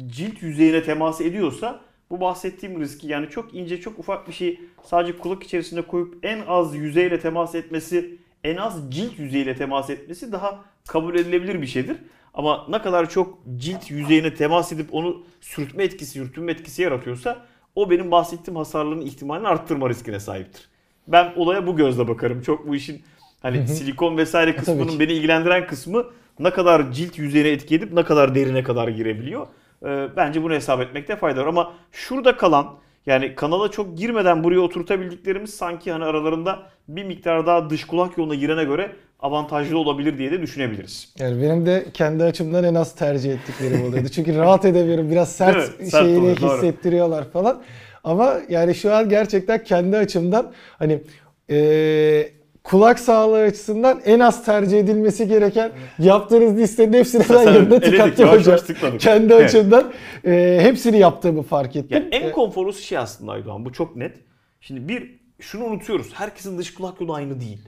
cilt 0.08 0.42
yüzeyine 0.42 0.84
temas 0.84 1.22
ediyorsa 1.22 1.82
bu 2.12 2.22
bahsettiğim 2.22 2.82
riski 2.82 3.08
yani 3.08 3.30
çok 3.30 3.54
ince 3.54 3.82
çok 3.82 4.00
ufak 4.00 4.28
bir 4.28 4.34
şey 4.34 4.60
sadece 4.84 5.18
kulak 5.18 5.44
içerisinde 5.44 5.82
koyup 5.82 6.26
en 6.26 6.42
az 6.48 6.76
yüzeyle 6.76 7.20
temas 7.20 7.56
etmesi, 7.56 8.18
en 8.44 8.56
az 8.56 8.92
cilt 8.92 9.20
yüzeyiyle 9.20 9.56
temas 9.56 9.90
etmesi 9.90 10.32
daha 10.32 10.60
kabul 10.88 11.16
edilebilir 11.16 11.62
bir 11.62 11.68
şeydir. 11.68 11.98
Ama 12.34 12.66
ne 12.70 12.82
kadar 12.82 13.10
çok 13.10 13.40
cilt 13.58 13.92
yüzeyine 13.92 14.34
temas 14.34 14.72
edip 14.72 14.94
onu 14.94 15.24
sürtme 15.42 15.84
etkisi, 15.84 16.20
yürütme 16.20 16.52
etkisi 16.52 16.82
yaratıyorsa 16.82 17.46
o 17.76 17.90
benim 17.90 18.12
bahsettiğim 18.12 18.58
hasarların 18.58 19.02
ihtimalini 19.02 19.48
arttırma 19.48 19.90
riskine 19.90 20.20
sahiptir. 20.20 20.70
Ben 21.08 21.34
olaya 21.36 21.68
bu 21.68 21.76
gözle 21.76 22.08
bakarım. 22.08 22.42
Çok 22.42 22.68
bu 22.68 22.76
işin 22.76 23.02
hani 23.42 23.68
silikon 23.68 24.18
vesaire 24.18 24.56
kısmının 24.56 25.00
beni 25.00 25.14
ilgilendiren 25.14 25.68
kısmı 25.68 26.06
ne 26.40 26.52
kadar 26.52 26.92
cilt 26.92 27.18
yüzeyine 27.18 27.50
etki 27.50 27.76
edip 27.76 27.94
ne 27.94 28.04
kadar 28.04 28.36
derine 28.36 28.64
kadar 28.64 28.88
girebiliyor. 28.88 29.48
Ee, 29.86 30.08
bence 30.16 30.44
bunu 30.44 30.54
hesap 30.54 30.82
etmekte 30.82 31.16
fayda 31.16 31.42
var. 31.42 31.48
Ama 31.48 31.74
şurada 31.92 32.38
kalan 32.38 32.68
yani 33.06 33.36
kanala 33.36 33.72
çok 33.72 33.98
girmeden 33.98 34.44
buraya 34.44 34.60
oturtabildiklerimiz 34.60 35.54
sanki 35.54 35.92
hani 35.92 36.04
aralarında 36.04 36.60
bir 36.88 37.04
miktar 37.04 37.46
daha 37.46 37.70
dış 37.70 37.86
kulak 37.86 38.18
yoluna 38.18 38.36
girene 38.36 38.64
göre 38.64 38.92
avantajlı 39.20 39.78
olabilir 39.78 40.18
diye 40.18 40.32
de 40.32 40.42
düşünebiliriz. 40.42 41.14
Yani 41.20 41.42
benim 41.44 41.66
de 41.66 41.86
kendi 41.94 42.24
açımdan 42.24 42.64
en 42.64 42.76
az 42.76 42.96
tercih 42.96 43.34
ettiklerim 43.34 43.84
oluyordu. 43.90 44.10
Çünkü 44.12 44.38
rahat 44.38 44.66
edemiyorum. 44.66 45.12
Biraz 45.12 45.32
sert, 45.36 45.56
Evet, 45.58 45.90
sert 45.92 46.06
şeyini 46.06 46.42
doğru. 46.42 46.50
hissettiriyorlar 46.56 47.30
falan. 47.32 47.62
Ama 48.04 48.34
yani 48.50 48.76
şu 48.76 48.94
an 48.94 49.10
gerçekten 49.10 49.64
kendi 49.64 49.98
açımdan 49.98 50.52
hani 50.80 51.02
eee, 51.50 52.34
kulak 52.64 53.00
sağlığı 53.00 53.42
açısından 53.42 54.02
en 54.06 54.20
az 54.20 54.46
tercih 54.46 54.80
edilmesi 54.80 55.28
gereken 55.28 55.72
yaptığınız 56.00 56.58
listenin 56.58 56.94
hepsini 56.94 57.24
ben 57.30 57.44
yanında 57.44 57.80
tıkattım 57.80 58.30
hocam. 58.30 58.60
Kendi 59.00 59.34
Evet. 59.34 59.46
açımdan 59.46 59.92
eee, 60.26 60.60
hepsini 60.62 60.98
yaptığımı 60.98 61.42
fark 61.44 61.76
ettim. 61.76 61.98
Ya 62.12 62.20
en 62.20 62.28
E, 62.28 62.32
konforlusu 62.32 62.82
şey 62.82 62.98
aslında 62.98 63.32
Aydoğan 63.32 63.66
bu 63.66 63.72
çok 63.74 63.96
net. 63.96 64.18
Şimdi 64.62 64.88
bir 64.88 65.20
şunu 65.40 65.64
unutuyoruz. 65.64 66.10
Herkesin 66.14 66.58
dış 66.58 66.74
kulak 66.74 67.02
yolu 67.02 67.14
aynı 67.14 67.40
değil. 67.40 67.62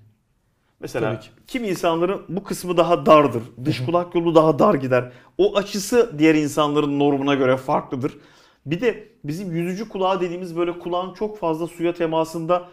Mesela 0.79 1.21
kim 1.47 1.63
insanların 1.63 2.21
bu 2.29 2.43
kısmı 2.43 2.77
daha 2.77 3.05
dardır. 3.05 3.43
Dış 3.65 3.85
kulak 3.85 4.15
yolu 4.15 4.35
daha 4.35 4.59
dar 4.59 4.73
gider. 4.73 5.11
O 5.37 5.55
açısı 5.57 6.15
diğer 6.19 6.35
insanların 6.35 6.99
normuna 6.99 7.35
göre 7.35 7.57
farklıdır. 7.57 8.17
Bir 8.65 8.81
de 8.81 9.07
bizim 9.23 9.51
yüzücü 9.55 9.89
kulağı 9.89 10.21
dediğimiz 10.21 10.57
böyle 10.57 10.79
kulağın 10.79 11.13
çok 11.13 11.37
fazla 11.39 11.67
suya 11.67 11.93
temasında 11.93 12.63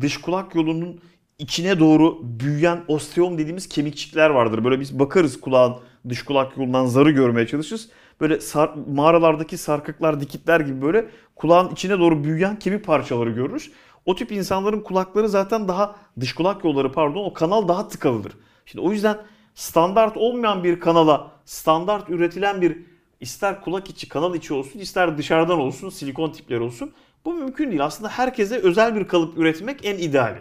dış 0.00 0.16
kulak 0.16 0.54
yolunun 0.54 1.00
içine 1.40 1.78
doğru 1.80 2.18
büyüyen 2.22 2.80
osteom 2.88 3.38
dediğimiz 3.38 3.68
kemikçikler 3.68 4.30
vardır. 4.30 4.64
Böyle 4.64 4.80
biz 4.80 4.98
bakarız 4.98 5.40
kulağın 5.40 5.76
dış 6.08 6.22
kulak 6.22 6.56
yolundan 6.56 6.86
zarı 6.86 7.10
görmeye 7.10 7.46
çalışırız. 7.46 7.88
Böyle 8.20 8.40
sar- 8.40 8.74
mağaralardaki 8.94 9.58
sarkıklar, 9.58 10.20
dikitler 10.20 10.60
gibi 10.60 10.82
böyle 10.82 11.06
kulağın 11.36 11.70
içine 11.72 11.98
doğru 11.98 12.24
büyüyen 12.24 12.58
kemik 12.58 12.84
parçaları 12.84 13.30
görürüz. 13.30 13.70
O 14.06 14.14
tip 14.14 14.32
insanların 14.32 14.80
kulakları 14.80 15.28
zaten 15.28 15.68
daha 15.68 15.96
dış 16.20 16.32
kulak 16.32 16.64
yolları 16.64 16.92
pardon 16.92 17.24
o 17.24 17.32
kanal 17.32 17.68
daha 17.68 17.88
tıkalıdır. 17.88 18.32
Şimdi 18.66 18.84
o 18.86 18.92
yüzden 18.92 19.18
standart 19.54 20.16
olmayan 20.16 20.64
bir 20.64 20.80
kanala 20.80 21.30
standart 21.44 22.10
üretilen 22.10 22.60
bir 22.60 22.78
ister 23.20 23.60
kulak 23.60 23.90
içi 23.90 24.08
kanal 24.08 24.34
içi 24.34 24.54
olsun 24.54 24.78
ister 24.78 25.18
dışarıdan 25.18 25.58
olsun 25.58 25.88
silikon 25.90 26.32
tipleri 26.32 26.60
olsun 26.60 26.92
bu 27.24 27.34
mümkün 27.34 27.70
değil. 27.70 27.84
Aslında 27.84 28.08
herkese 28.08 28.56
özel 28.56 28.96
bir 28.96 29.04
kalıp 29.04 29.38
üretmek 29.38 29.84
en 29.84 29.98
ideali. 29.98 30.38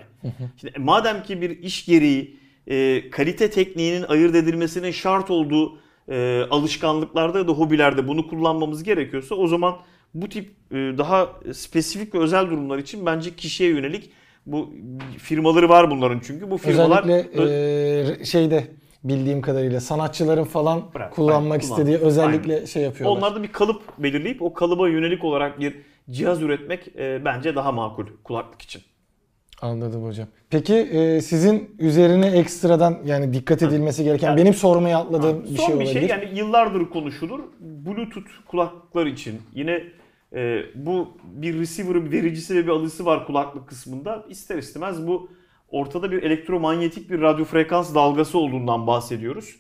Şimdi 0.62 0.80
madem 0.80 1.24
ki 1.24 1.42
bir 1.42 1.50
iş 1.60 1.86
gereği 1.86 2.38
e, 2.68 3.10
kalite 3.10 3.50
tekniğinin 3.50 4.04
ayırt 4.04 4.36
edilmesinin 4.36 4.92
şart 4.92 5.32
olduğu 5.32 5.78
e, 6.10 6.42
alışkanlıklarda 6.50 7.38
ya 7.38 7.48
da 7.48 7.52
hobilerde 7.52 8.08
bunu 8.08 8.28
kullanmamız 8.28 8.84
gerekiyorsa 8.84 9.36
o 9.36 9.48
zaman 9.48 9.78
bu 10.14 10.30
tip 10.30 10.50
e, 10.72 10.76
daha 10.76 11.30
spesifik 11.54 12.16
ve 12.16 12.20
özel 12.20 12.46
durumlar 12.50 12.78
için 12.78 13.06
bence 13.06 13.36
kişiye 13.36 13.70
yönelik 13.70 14.12
bu 14.46 14.74
firmaları 15.18 15.70
var 15.70 15.92
bunların 15.92 16.20
çünkü 16.20 16.52
bu 16.52 16.58
firmalar 16.58 17.04
Özellikle 17.04 18.18
eee, 18.18 18.26
şeyde 18.26 18.68
bildiğim 19.04 19.42
kadarıyla 19.42 19.80
sanatçıların 19.82 20.44
falan 20.44 20.82
Bırak, 20.94 21.14
kullanmak 21.14 21.52
aynen, 21.52 21.60
kullan. 21.68 21.80
istediği 21.80 21.98
özellikle 21.98 22.68
şey 22.68 22.84
yapıyorlar. 22.84 23.18
Onlar 23.18 23.36
da 23.36 23.44
bir 23.44 23.52
kalıp 23.52 23.82
belirleyip 23.98 24.42
o 24.42 24.54
kalıba 24.54 24.90
yönelik 24.90 25.24
olarak 25.24 25.60
bir 25.60 25.76
cihaz 26.10 26.42
üretmek 26.42 26.88
e, 26.98 27.26
bence 27.26 27.56
daha 27.56 27.72
makul 27.72 28.06
kulaklık 28.24 28.62
için. 28.62 28.82
Anladım 29.62 30.06
hocam. 30.06 30.28
Peki 30.50 30.76
e, 30.76 31.22
sizin 31.22 31.76
üzerine 31.80 32.28
ekstradan 32.28 32.98
yani 33.06 33.34
dikkat 33.34 33.62
edilmesi 33.64 34.04
gereken 34.04 34.28
Yani- 34.28 34.42
benim 34.42 34.54
sormayı 34.54 34.98
atladığım 34.98 35.44
bir 35.44 35.48
Son 35.48 35.56
şey 35.56 35.68
bir 35.68 35.74
olabilir. 35.86 35.94
şey 36.00 36.08
yani 36.10 36.30
yıllardır 36.40 36.90
konuşulur. 36.90 37.40
Bluetooth 37.60 38.28
kulaklıklar 38.48 39.06
için 39.06 39.42
yine 39.56 39.84
e, 40.36 40.62
bu 40.76 41.08
bir 41.24 41.60
receiver'ı, 41.60 42.06
bir 42.06 42.12
vericisi 42.12 42.56
ve 42.56 42.64
bir 42.64 42.70
alıcısı 42.72 43.06
var 43.06 43.26
kulaklık 43.28 43.68
kısmında. 43.68 44.26
İster 44.30 44.58
istemez 44.58 45.08
bu 45.08 45.30
ortada 45.72 46.12
bir 46.12 46.24
elektromanyetik 46.24 47.10
bir 47.10 47.22
radyo 47.22 47.46
frekans 47.46 47.96
dalgası 47.96 48.38
olduğundan 48.38 48.88
bahsediyoruz. 48.88 49.56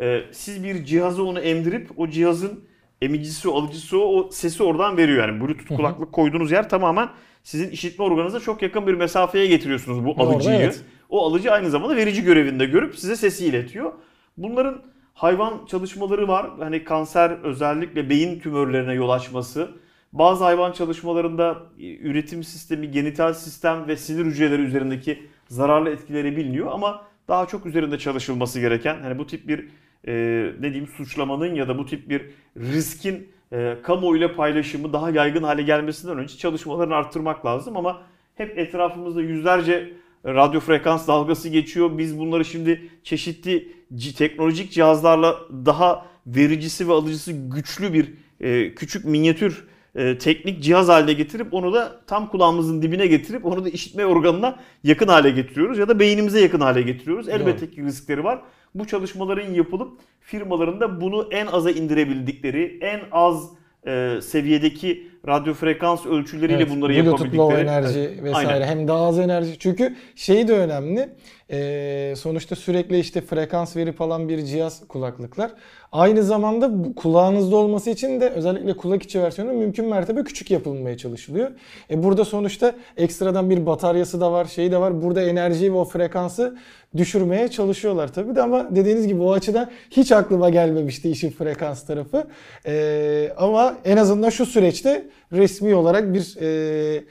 E, 0.00 0.20
siz 0.32 0.64
bir 0.64 0.84
cihazı 0.84 1.24
onu 1.24 1.40
emdirip 1.40 1.90
o 1.96 2.08
cihazın 2.08 2.64
emicisi 3.02 3.48
alıcısı 3.48 3.98
o, 3.98 4.18
o 4.18 4.30
sesi 4.30 4.62
oradan 4.62 4.96
veriyor. 4.96 5.28
Yani 5.28 5.40
Bluetooth 5.40 5.76
kulaklık 5.76 6.12
koyduğunuz 6.12 6.50
yer 6.50 6.68
tamamen 6.68 7.08
sizin 7.42 7.70
işitme 7.70 8.04
organınıza 8.04 8.40
çok 8.40 8.62
yakın 8.62 8.86
bir 8.86 8.94
mesafeye 8.94 9.46
getiriyorsunuz 9.46 10.04
bu 10.04 10.10
Orada 10.10 10.22
alıcıyı. 10.22 10.56
evet. 10.56 10.84
O 11.08 11.26
alıcı 11.26 11.52
aynı 11.52 11.70
zamanda 11.70 11.96
verici 11.96 12.22
görevinde 12.22 12.66
görüp 12.66 12.96
size 12.96 13.16
sesi 13.16 13.46
iletiyor. 13.46 13.92
Bunların 14.36 14.82
hayvan 15.14 15.66
çalışmaları 15.66 16.28
var. 16.28 16.50
Hani 16.58 16.84
kanser 16.84 17.30
özellikle 17.30 18.10
beyin 18.10 18.40
tümörlerine 18.40 18.94
yol 18.94 19.10
açması. 19.10 19.70
Bazı 20.12 20.44
hayvan 20.44 20.72
çalışmalarında 20.72 21.58
e, 21.78 21.96
üretim 21.96 22.44
sistemi, 22.44 22.90
genital 22.90 23.32
sistem 23.34 23.88
ve 23.88 23.96
sinir 23.96 24.24
hücreleri 24.24 24.62
üzerindeki 24.62 25.22
zararlı 25.48 25.90
etkileri 25.90 26.36
biliniyor 26.36 26.66
ama 26.72 27.06
daha 27.28 27.46
çok 27.46 27.66
üzerinde 27.66 27.98
çalışılması 27.98 28.60
gereken 28.60 29.00
hani 29.02 29.18
bu 29.18 29.26
tip 29.26 29.48
bir 29.48 29.68
e, 30.06 30.12
ne 30.60 30.70
diyeyim 30.70 30.86
suçlamanın 30.96 31.54
ya 31.54 31.68
da 31.68 31.78
bu 31.78 31.86
tip 31.86 32.08
bir 32.08 32.22
riskin 32.56 33.28
e, 33.52 33.76
kamuoyuyla 33.82 34.36
paylaşımı 34.36 34.92
daha 34.92 35.10
yaygın 35.10 35.42
hale 35.42 35.62
gelmesinden 35.62 36.18
önce 36.18 36.36
çalışmalarını 36.36 36.94
arttırmak 36.94 37.46
lazım 37.46 37.76
ama 37.76 38.02
hep 38.34 38.58
etrafımızda 38.58 39.22
yüzlerce 39.22 39.92
radyo 40.26 40.60
frekans 40.60 41.08
dalgası 41.08 41.48
geçiyor. 41.48 41.98
Biz 41.98 42.18
bunları 42.18 42.44
şimdi 42.44 42.90
çeşitli 43.02 43.72
teknolojik 44.16 44.72
cihazlarla 44.72 45.38
daha 45.66 46.06
vericisi 46.26 46.88
ve 46.88 46.92
alıcısı 46.92 47.32
güçlü 47.32 47.92
bir 47.92 48.14
e, 48.40 48.74
küçük 48.74 49.04
minyatür 49.04 49.66
e, 49.94 50.18
teknik 50.18 50.62
cihaz 50.62 50.88
haline 50.88 51.12
getirip 51.12 51.54
onu 51.54 51.72
da 51.72 52.00
tam 52.06 52.28
kulağımızın 52.30 52.82
dibine 52.82 53.06
getirip 53.06 53.46
onu 53.46 53.64
da 53.64 53.68
işitme 53.68 54.06
organına 54.06 54.58
yakın 54.84 55.08
hale 55.08 55.30
getiriyoruz 55.30 55.78
ya 55.78 55.88
da 55.88 55.98
beynimize 56.00 56.40
yakın 56.40 56.60
hale 56.60 56.82
getiriyoruz. 56.82 57.28
Elbette 57.28 57.70
ki 57.70 57.82
riskleri 57.84 58.24
var. 58.24 58.42
Bu 58.74 58.86
çalışmaların 58.86 59.54
yapılıp 59.54 59.98
firmaların 60.20 60.80
da 60.80 61.00
bunu 61.00 61.28
en 61.30 61.46
aza 61.46 61.70
indirebildikleri, 61.70 62.78
en 62.80 63.00
az 63.12 63.50
e, 63.86 64.18
seviyedeki 64.22 65.08
radyo 65.28 65.54
frekans 65.54 66.06
ölçüleriyle 66.06 66.62
Evet, 66.62 66.70
bunları 66.70 66.94
yapabildikleri. 66.94 67.36
low 67.36 67.60
enerji 67.60 67.98
Evet, 67.98 68.22
vesaire 68.22 68.48
aynen. 68.48 68.66
hem 68.66 68.88
daha 68.88 69.06
az 69.06 69.18
enerji. 69.18 69.58
Çünkü 69.58 69.96
şey 70.14 70.48
de 70.48 70.52
önemli. 70.52 71.08
Ee, 71.50 72.14
sonuçta 72.16 72.56
sürekli 72.56 72.98
işte 72.98 73.20
frekans 73.20 73.76
verip 73.76 74.00
alan 74.00 74.28
bir 74.28 74.44
cihaz 74.44 74.88
kulaklıklar. 74.88 75.50
Aynı 75.92 76.22
zamanda 76.22 76.70
kulağınızda 76.96 77.56
olması 77.56 77.90
için 77.90 78.20
de 78.20 78.28
özellikle 78.30 78.76
kulak 78.76 79.02
içi 79.02 79.22
versiyonu 79.22 79.52
mümkün 79.52 79.86
mertebe 79.86 80.24
küçük 80.24 80.50
yapılmaya 80.50 80.96
çalışılıyor. 80.96 81.50
E 81.90 82.02
burada 82.02 82.24
sonuçta 82.24 82.74
ekstradan 82.96 83.50
bir 83.50 83.66
bataryası 83.66 84.20
da 84.20 84.32
var, 84.32 84.44
şeyi 84.44 84.72
de 84.72 84.78
var. 84.78 85.02
Burada 85.02 85.22
enerjiyi 85.22 85.72
ve 85.72 85.76
o 85.76 85.84
frekansı 85.84 86.56
düşürmeye 86.96 87.48
çalışıyorlar 87.48 88.12
tabii 88.12 88.36
de 88.36 88.42
ama 88.42 88.76
dediğiniz 88.76 89.06
gibi 89.06 89.22
o 89.22 89.32
açıdan 89.32 89.70
hiç 89.90 90.12
aklıma 90.12 90.50
gelmemişti 90.50 91.10
işin 91.10 91.30
frekans 91.30 91.86
tarafı. 91.86 92.26
Ee, 92.66 93.32
ama 93.36 93.76
en 93.84 93.96
azından 93.96 94.30
şu 94.30 94.46
süreçte 94.46 95.08
resmi 95.32 95.74
olarak 95.74 96.14
bir 96.14 96.36
e, 96.40 97.04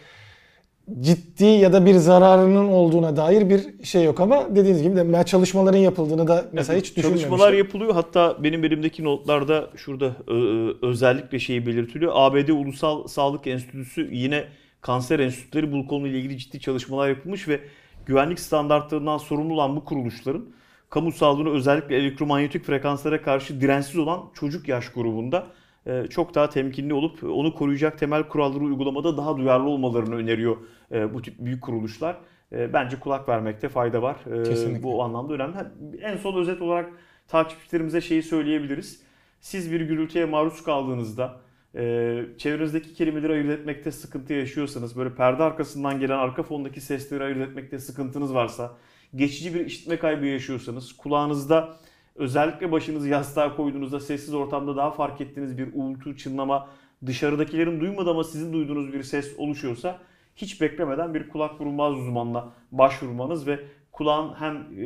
ciddi 1.01 1.45
ya 1.45 1.73
da 1.73 1.85
bir 1.85 1.93
zararının 1.93 2.67
olduğuna 2.67 3.17
dair 3.17 3.49
bir 3.49 3.83
şey 3.83 4.03
yok 4.03 4.19
ama 4.19 4.55
dediğiniz 4.55 4.83
gibi 4.83 4.95
de 4.95 5.23
çalışmaların 5.25 5.77
yapıldığını 5.77 6.27
da 6.27 6.45
mesela 6.51 6.79
hiç 6.79 6.97
düşünmemiştim. 6.97 7.29
Çalışmalar 7.29 7.53
yapılıyor. 7.53 7.93
Hatta 7.93 8.43
benim 8.43 8.63
elimdeki 8.63 9.03
notlarda 9.03 9.69
şurada 9.75 10.11
özellikle 10.81 11.39
şeyi 11.39 11.65
belirtiliyor. 11.65 12.11
ABD 12.15 12.49
Ulusal 12.49 13.07
Sağlık 13.07 13.47
Enstitüsü 13.47 14.09
yine 14.11 14.45
kanser 14.81 15.19
enstitüleri 15.19 15.71
bu 15.71 15.87
konuyla 15.87 16.17
ilgili 16.17 16.37
ciddi 16.37 16.59
çalışmalar 16.59 17.09
yapılmış 17.09 17.47
ve 17.47 17.59
güvenlik 18.05 18.39
standartlarından 18.39 19.17
sorumlu 19.17 19.53
olan 19.53 19.75
bu 19.75 19.85
kuruluşların 19.85 20.45
kamu 20.89 21.11
sağlığını 21.11 21.49
özellikle 21.49 21.95
elektromanyetik 21.95 22.65
frekanslara 22.65 23.21
karşı 23.21 23.61
dirençsiz 23.61 23.97
olan 23.97 24.21
çocuk 24.33 24.67
yaş 24.67 24.89
grubunda 24.89 25.47
çok 26.09 26.35
daha 26.35 26.49
temkinli 26.49 26.93
olup 26.93 27.23
onu 27.23 27.55
koruyacak 27.55 27.99
temel 27.99 28.23
kuralları 28.23 28.63
uygulamada 28.63 29.17
daha 29.17 29.37
duyarlı 29.37 29.69
olmalarını 29.69 30.15
öneriyor 30.15 30.57
e, 30.91 31.13
bu 31.13 31.21
tip 31.21 31.39
büyük 31.39 31.61
kuruluşlar. 31.61 32.17
E, 32.51 32.73
Bence 32.73 32.99
kulak 32.99 33.29
vermekte 33.29 33.69
fayda 33.69 34.01
var. 34.01 34.15
E, 34.39 34.43
Kesinlikle. 34.43 34.83
Bu 34.83 35.03
anlamda 35.03 35.33
önemli. 35.33 35.55
En 36.01 36.17
son 36.17 36.41
özet 36.41 36.61
olarak 36.61 36.89
takipçilerimize 37.27 38.01
şeyi 38.01 38.23
söyleyebiliriz. 38.23 39.01
Siz 39.39 39.71
bir 39.71 39.81
gürültüye 39.81 40.25
maruz 40.25 40.63
kaldığınızda 40.63 41.37
e, 41.75 42.23
çevrenizdeki 42.37 42.93
kelimeleri 42.93 43.33
ayırt 43.33 43.59
etmekte 43.59 43.91
sıkıntı 43.91 44.33
yaşıyorsanız, 44.33 44.97
böyle 44.97 45.15
perde 45.15 45.43
arkasından 45.43 45.99
gelen 45.99 46.17
arka 46.17 46.43
fondaki 46.43 46.81
sesleri 46.81 47.23
ayırt 47.23 47.49
etmekte 47.49 47.79
sıkıntınız 47.79 48.33
varsa, 48.33 48.77
geçici 49.15 49.53
bir 49.55 49.65
işitme 49.65 49.99
kaybı 49.99 50.25
yaşıyorsanız, 50.25 50.93
kulağınızda 50.97 51.77
özellikle 52.17 52.71
başınızı 52.71 53.09
yastığa 53.09 53.55
koyduğunuzda 53.55 53.99
sessiz 53.99 54.33
ortamda 54.33 54.75
daha 54.75 54.91
fark 54.91 55.21
ettiğiniz 55.21 55.57
bir 55.57 55.69
uğultu, 55.73 56.17
çınlama, 56.17 56.67
dışarıdakilerin 57.05 57.79
duymadığı 57.79 58.11
ama 58.11 58.23
sizin 58.23 58.53
duyduğunuz 58.53 58.93
bir 58.93 59.03
ses 59.03 59.39
oluşuyorsa 59.39 59.99
hiç 60.35 60.61
beklemeden 60.61 61.13
bir 61.13 61.29
kulak 61.29 61.59
burunbaz 61.59 61.93
uzmanına 61.93 62.49
başvurmanız 62.71 63.47
ve 63.47 63.59
kulağın 63.91 64.33
hem 64.33 64.55
e, 64.55 64.85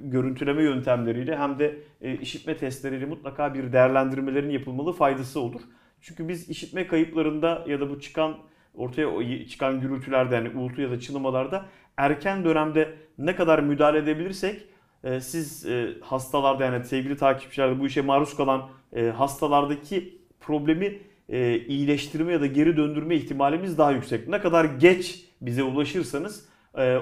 görüntüleme 0.00 0.62
yöntemleriyle 0.62 1.36
hem 1.36 1.58
de 1.58 1.78
e, 2.00 2.16
işitme 2.16 2.56
testleriyle 2.56 3.06
mutlaka 3.06 3.54
bir 3.54 3.72
değerlendirmelerin 3.72 4.50
yapılmalı 4.50 4.92
faydası 4.92 5.40
olur. 5.40 5.60
Çünkü 6.00 6.28
biz 6.28 6.50
işitme 6.50 6.86
kayıplarında 6.86 7.64
ya 7.66 7.80
da 7.80 7.90
bu 7.90 8.00
çıkan 8.00 8.36
ortaya 8.74 9.08
çıkan 9.48 9.80
gürültülerde 9.80 10.34
yani 10.34 10.58
uğultu 10.58 10.82
ya 10.82 10.90
da 10.90 11.00
çınlamalarda 11.00 11.66
erken 11.96 12.44
dönemde 12.44 12.94
ne 13.18 13.36
kadar 13.36 13.58
müdahale 13.58 13.98
edebilirsek 13.98 14.66
e, 15.06 15.20
siz 15.20 15.66
e, 15.66 15.88
hastalarda 16.00 16.64
yani 16.64 16.84
sevgili 16.84 17.16
takipçilerde 17.16 17.80
bu 17.80 17.86
işe 17.86 18.02
maruz 18.02 18.36
kalan 18.36 18.68
e, 18.92 19.02
hastalardaki 19.06 20.18
problemi 20.40 20.98
e, 21.28 21.58
iyileştirme 21.58 22.32
ya 22.32 22.40
da 22.40 22.46
geri 22.46 22.76
döndürme 22.76 23.16
ihtimalimiz 23.16 23.78
daha 23.78 23.92
yüksek. 23.92 24.28
Ne 24.28 24.40
kadar 24.40 24.64
geç 24.64 25.24
bize 25.40 25.62
ulaşırsanız 25.62 26.48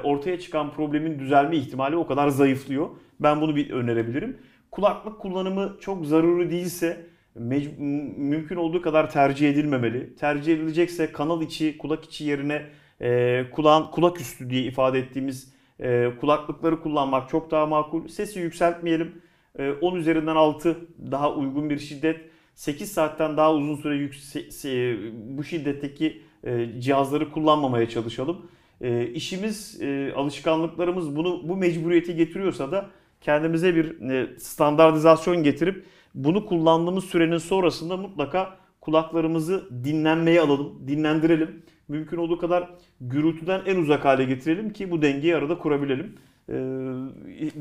ortaya 0.05 0.41
çıkan 0.41 0.73
problemin 0.73 1.19
düzelme 1.19 1.57
ihtimali 1.57 1.97
o 1.97 2.07
kadar 2.07 2.29
zayıflıyor. 2.29 2.89
Ben 3.21 3.41
bunu 3.41 3.57
bir 3.57 3.71
önerebilirim. 3.71 4.39
Kulaklık 4.71 5.19
kullanımı 5.19 5.77
çok 5.81 6.07
zaruri 6.07 6.51
değilse 6.51 7.07
mümkün 7.35 8.57
olduğu 8.57 8.83
kadar 8.83 9.11
tercih 9.11 9.51
edilmemeli. 9.51 10.17
Tercih 10.17 10.55
edilecekse 10.55 11.13
kanal 11.13 11.43
içi, 11.43 11.79
kulak 11.79 12.05
içi 12.05 12.25
yerine 12.25 12.63
e, 13.01 13.43
kulağın 13.51 13.91
kulak 13.91 14.21
üstü 14.21 14.51
diye 14.51 14.63
ifade 14.63 14.99
ettiğimiz 14.99 15.54
e, 15.81 16.11
kulaklıkları 16.21 16.81
kullanmak 16.83 17.29
çok 17.29 17.51
daha 17.51 17.67
makul. 17.67 18.09
Sesi 18.09 18.41
yükseltmeyelim. 18.41 19.23
E, 19.59 19.71
10 19.71 19.97
üzerinden 19.97 20.37
6 20.37 20.77
daha 21.11 21.35
uygun 21.35 21.71
bir 21.71 21.79
şiddet. 21.79 22.21
8 22.55 22.93
saatten 22.93 23.37
daha 23.37 23.55
uzun 23.55 23.77
süre 23.77 23.95
yükse- 23.97 24.49
se- 24.49 25.11
bu 25.39 25.45
şiddetteki 25.45 26.23
e, 26.45 26.81
cihazları 26.81 27.31
kullanmamaya 27.31 27.89
çalışalım. 27.89 28.47
E, 28.81 29.07
işimiz, 29.07 29.83
e, 29.83 30.13
alışkanlıklarımız 30.17 31.17
bunu 31.17 31.49
bu 31.49 31.57
mecburiyeti 31.57 32.17
getiriyorsa 32.17 32.73
da 32.73 32.91
kendimize 33.21 33.77
bir 33.77 34.11
e, 34.11 34.39
standartizasyon 34.39 35.43
getirip 35.43 35.85
bunu 36.15 36.47
kullandığımız 36.47 37.05
sürenin 37.05 37.39
sonrasında 37.39 37.97
mutlaka 37.97 38.57
kulaklarımızı 38.81 39.85
dinlenmeye 39.85 40.41
alalım, 40.41 40.89
dinlendirelim. 40.89 41.63
Mümkün 41.89 42.17
olduğu 42.17 42.39
kadar 42.39 42.71
gürültüden 43.01 43.63
en 43.67 43.77
uzak 43.77 44.05
hale 44.05 44.25
getirelim 44.25 44.73
ki 44.73 44.91
bu 44.91 45.03
dengeyi 45.03 45.37
arada 45.37 45.59
kurabilelim. 45.59 46.19
E, 46.49 46.55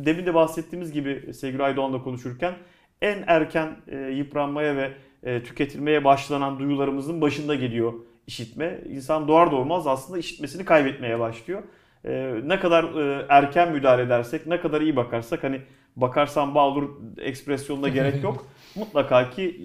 demin 0.05 0.25
de 0.25 0.33
bahsettiğimiz 0.33 0.91
gibi 0.91 1.33
sevgili 1.33 1.63
Aydoğan'la 1.63 2.03
konuşurken 2.03 2.53
en 3.01 3.23
erken 3.27 3.75
e, 3.87 3.97
yıpranmaya 3.97 4.75
ve 4.75 4.91
e, 5.23 5.43
tüketilmeye 5.43 6.03
başlanan 6.03 6.59
duyularımızın 6.59 7.21
başında 7.21 7.55
geliyor 7.55 7.93
işitme. 8.27 8.79
İnsan 8.89 9.27
doğar 9.27 9.51
doğmaz 9.51 9.87
aslında 9.87 10.19
işitmesini 10.19 10.65
kaybetmeye 10.65 11.19
başlıyor. 11.19 11.63
E, 12.05 12.33
ne 12.43 12.59
kadar 12.59 12.83
e, 12.83 13.25
erken 13.29 13.71
müdahale 13.71 14.01
edersek, 14.01 14.47
ne 14.47 14.59
kadar 14.59 14.81
iyi 14.81 14.95
bakarsak 14.95 15.43
hani 15.43 15.61
bakarsan 15.95 16.55
bağ 16.55 16.67
olur 16.67 16.89
ekspresyonuna 17.17 17.89
gerek 17.89 18.23
yok. 18.23 18.47
Mutlaka 18.75 19.29
ki 19.29 19.61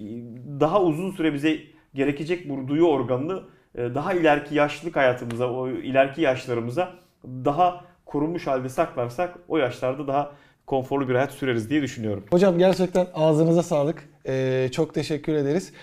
daha 0.59 0.83
uzun 0.83 1.11
süre 1.11 1.33
bize 1.33 1.59
gerekecek 1.93 2.49
bu 2.49 2.67
duyu 2.67 2.85
organını 2.85 3.43
daha 3.77 4.13
ileriki 4.13 4.55
yaşlılık 4.55 4.95
hayatımıza, 4.95 5.51
o 5.51 5.69
ileriki 5.69 6.21
yaşlarımıza 6.21 6.91
daha 7.25 7.81
korunmuş 8.05 8.47
halde 8.47 8.69
saklarsak 8.69 9.35
o 9.47 9.57
yaşlarda 9.57 10.07
daha 10.07 10.31
konforlu 10.67 11.09
bir 11.09 11.15
hayat 11.15 11.31
süreriz 11.31 11.69
diye 11.69 11.81
düşünüyorum. 11.81 12.23
Hocam 12.31 12.57
gerçekten 12.57 13.07
ağzınıza 13.13 13.63
sağlık. 13.63 14.09
Ee, 14.27 14.69
çok 14.71 14.93
teşekkür 14.93 15.33
ederiz. 15.33 15.73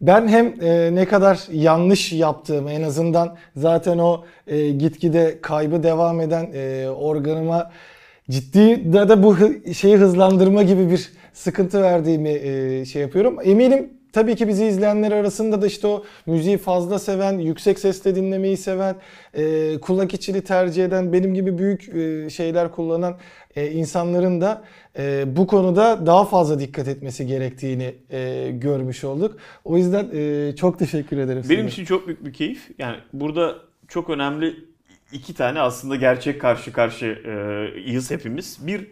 Ben 0.00 0.28
hem 0.28 0.54
e, 0.62 0.94
ne 0.94 1.06
kadar 1.06 1.40
yanlış 1.52 2.12
yaptığımı 2.12 2.70
en 2.70 2.82
azından 2.82 3.36
zaten 3.56 3.98
o 3.98 4.24
e, 4.46 4.70
gitgide 4.70 5.38
kaybı 5.42 5.82
devam 5.82 6.20
eden 6.20 6.50
e, 6.54 6.88
organıma 6.88 7.70
ciddi 8.30 8.92
de, 8.92 9.08
de 9.08 9.22
bu 9.22 9.36
şeyi 9.74 9.96
hızlandırma 9.96 10.62
gibi 10.62 10.90
bir 10.90 11.12
sıkıntı 11.32 11.82
verdiğimi 11.82 12.30
e, 12.30 12.84
şey 12.84 13.02
yapıyorum. 13.02 13.38
Eminim 13.44 13.99
tabii 14.12 14.36
ki 14.36 14.48
bizi 14.48 14.66
izleyenler 14.66 15.12
arasında 15.12 15.62
da 15.62 15.66
işte 15.66 15.86
o 15.86 16.04
müziği 16.26 16.58
fazla 16.58 16.98
seven, 16.98 17.38
yüksek 17.38 17.78
sesle 17.78 18.14
dinlemeyi 18.14 18.56
seven, 18.56 18.96
e, 19.34 19.78
kulak 19.80 20.14
içini 20.14 20.40
tercih 20.40 20.84
eden, 20.84 21.12
benim 21.12 21.34
gibi 21.34 21.58
büyük 21.58 21.88
e, 21.88 22.30
şeyler 22.30 22.72
kullanan 22.72 23.16
e, 23.56 23.70
insanların 23.70 24.40
da 24.40 24.64
e, 24.98 25.24
bu 25.36 25.46
konuda 25.46 26.06
daha 26.06 26.24
fazla 26.24 26.60
dikkat 26.60 26.88
etmesi 26.88 27.26
gerektiğini 27.26 27.94
e, 28.10 28.50
görmüş 28.50 29.04
olduk. 29.04 29.36
O 29.64 29.76
yüzden 29.76 30.08
e, 30.12 30.56
çok 30.56 30.78
teşekkür 30.78 31.18
ederim. 31.18 31.42
Benim 31.50 31.68
size. 31.68 31.72
için 31.72 31.84
çok 31.84 32.06
büyük 32.06 32.24
bir 32.24 32.32
keyif. 32.32 32.70
Yani 32.78 32.96
burada 33.12 33.56
çok 33.88 34.10
önemli 34.10 34.54
iki 35.12 35.34
tane 35.34 35.60
aslında 35.60 35.96
gerçek 35.96 36.40
karşı 36.40 36.72
karşıyayız 36.72 38.10
hepimiz. 38.10 38.58
Bir, 38.66 38.86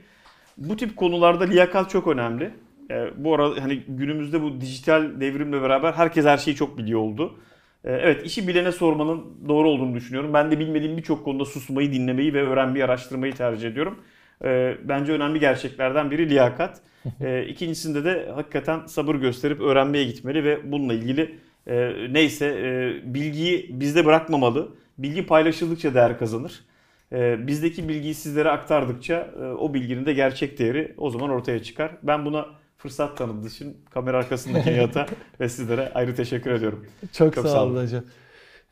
bu 0.57 0.77
tip 0.77 0.97
konularda 0.97 1.45
liyakat 1.45 1.91
çok 1.91 2.07
önemli. 2.07 2.51
E, 2.91 3.24
bu 3.24 3.34
arada 3.34 3.62
hani 3.62 3.76
günümüzde 3.89 4.43
bu 4.43 4.61
dijital 4.61 5.20
devrimle 5.20 5.62
beraber 5.62 5.93
herkes 5.93 6.24
her 6.24 6.39
şeyi 6.39 6.57
çok 6.57 6.78
biliyor 6.78 7.01
oldu. 7.01 7.39
E, 7.84 7.93
evet 7.93 8.26
işi 8.26 8.49
bilene 8.49 8.72
sormanın 8.72 9.24
doğru 9.49 9.68
olduğunu 9.68 9.95
düşünüyorum. 9.95 10.34
Ben 10.34 10.51
de 10.51 10.59
bilmediğim 10.59 10.97
birçok 10.97 11.24
konuda 11.24 11.45
susmayı, 11.45 11.93
dinlemeyi 11.93 12.34
ve 12.34 12.43
öğrenmeyi, 12.43 12.84
araştırmayı 12.84 13.32
tercih 13.34 13.68
ediyorum. 13.68 13.99
E, 14.45 14.76
bence 14.84 15.12
önemli 15.12 15.41
gerçeklerden 15.41 16.11
biri 16.11 16.30
liyakat. 16.30 16.80
E, 17.20 17.43
ikincisinde 17.49 18.05
de 18.05 18.30
hakikaten 18.34 18.86
sabır 18.86 19.14
gösterip 19.14 19.61
öğrenmeye 19.61 20.05
gitmeli 20.05 20.45
ve 20.45 20.72
bununla 20.72 20.95
ilgili 20.95 21.39
e, 21.66 21.93
neyse 22.11 22.47
e, 22.47 23.14
bilgiyi 23.14 23.80
bizde 23.80 24.05
bırakmamalı. 24.05 24.68
Bilgi 24.99 25.26
paylaşıldıkça 25.26 25.95
değer 25.95 26.18
kazanır. 26.18 26.61
E, 27.12 27.47
bizdeki 27.47 27.89
bilgiyi 27.89 28.14
sizlere 28.14 28.51
aktardıkça 28.51 29.30
e, 29.41 29.45
o 29.45 29.74
bilginin 29.74 30.07
de 30.07 30.12
gerçek 30.12 30.59
değeri 30.59 30.95
o 30.97 31.11
zaman 31.11 31.30
ortaya 31.30 31.62
çıkar. 31.62 31.91
Ben 32.03 32.24
buna 32.24 32.47
fırsat 32.79 33.18
tanıdığı 33.18 33.49
için 33.49 33.76
kamera 33.91 34.18
arkasındaki 34.18 34.70
Nihat'a 34.72 35.07
ve 35.41 35.49
sizlere 35.49 35.93
ayrı 35.95 36.14
teşekkür 36.14 36.51
ediyorum. 36.51 36.87
Çok, 37.12 37.35
Çok 37.35 37.49
sağ, 37.49 37.64
olun. 37.64 37.85
hocam. 37.85 38.05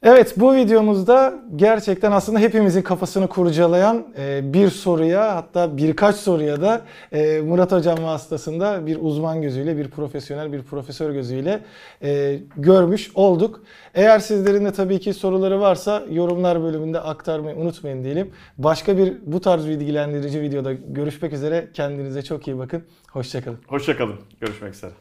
Evet 0.02 0.34
bu 0.36 0.54
videomuzda 0.54 1.34
gerçekten 1.56 2.12
aslında 2.12 2.38
hepimizin 2.38 2.82
kafasını 2.82 3.28
kurcalayan 3.28 4.06
e, 4.18 4.52
bir 4.52 4.70
soruya 4.70 5.36
hatta 5.36 5.76
birkaç 5.76 6.16
soruya 6.16 6.60
da 6.60 6.82
e, 7.12 7.40
Murat 7.40 7.72
Hocam 7.72 8.04
vasıtasında 8.04 8.86
bir 8.86 8.98
uzman 9.00 9.42
gözüyle, 9.42 9.76
bir 9.76 9.90
profesyonel, 9.90 10.52
bir 10.52 10.62
profesör 10.62 11.12
gözüyle 11.12 11.60
e, 12.02 12.38
görmüş 12.56 13.10
olduk. 13.14 13.62
Eğer 13.94 14.18
sizlerin 14.18 14.64
de 14.64 14.72
tabii 14.72 15.00
ki 15.00 15.14
soruları 15.14 15.60
varsa 15.60 16.04
yorumlar 16.10 16.62
bölümünde 16.62 17.00
aktarmayı 17.00 17.56
unutmayın 17.56 18.04
diyelim. 18.04 18.30
Başka 18.58 18.98
bir 18.98 19.14
bu 19.26 19.40
tarz 19.40 19.68
bilgilendirici 19.68 20.42
videoda 20.42 20.72
görüşmek 20.72 21.32
üzere. 21.32 21.68
Kendinize 21.74 22.22
çok 22.22 22.48
iyi 22.48 22.58
bakın. 22.58 22.82
Hoşçakalın. 23.10 23.58
Hoşçakalın. 23.66 24.16
Görüşmek 24.40 24.74
üzere. 24.74 24.92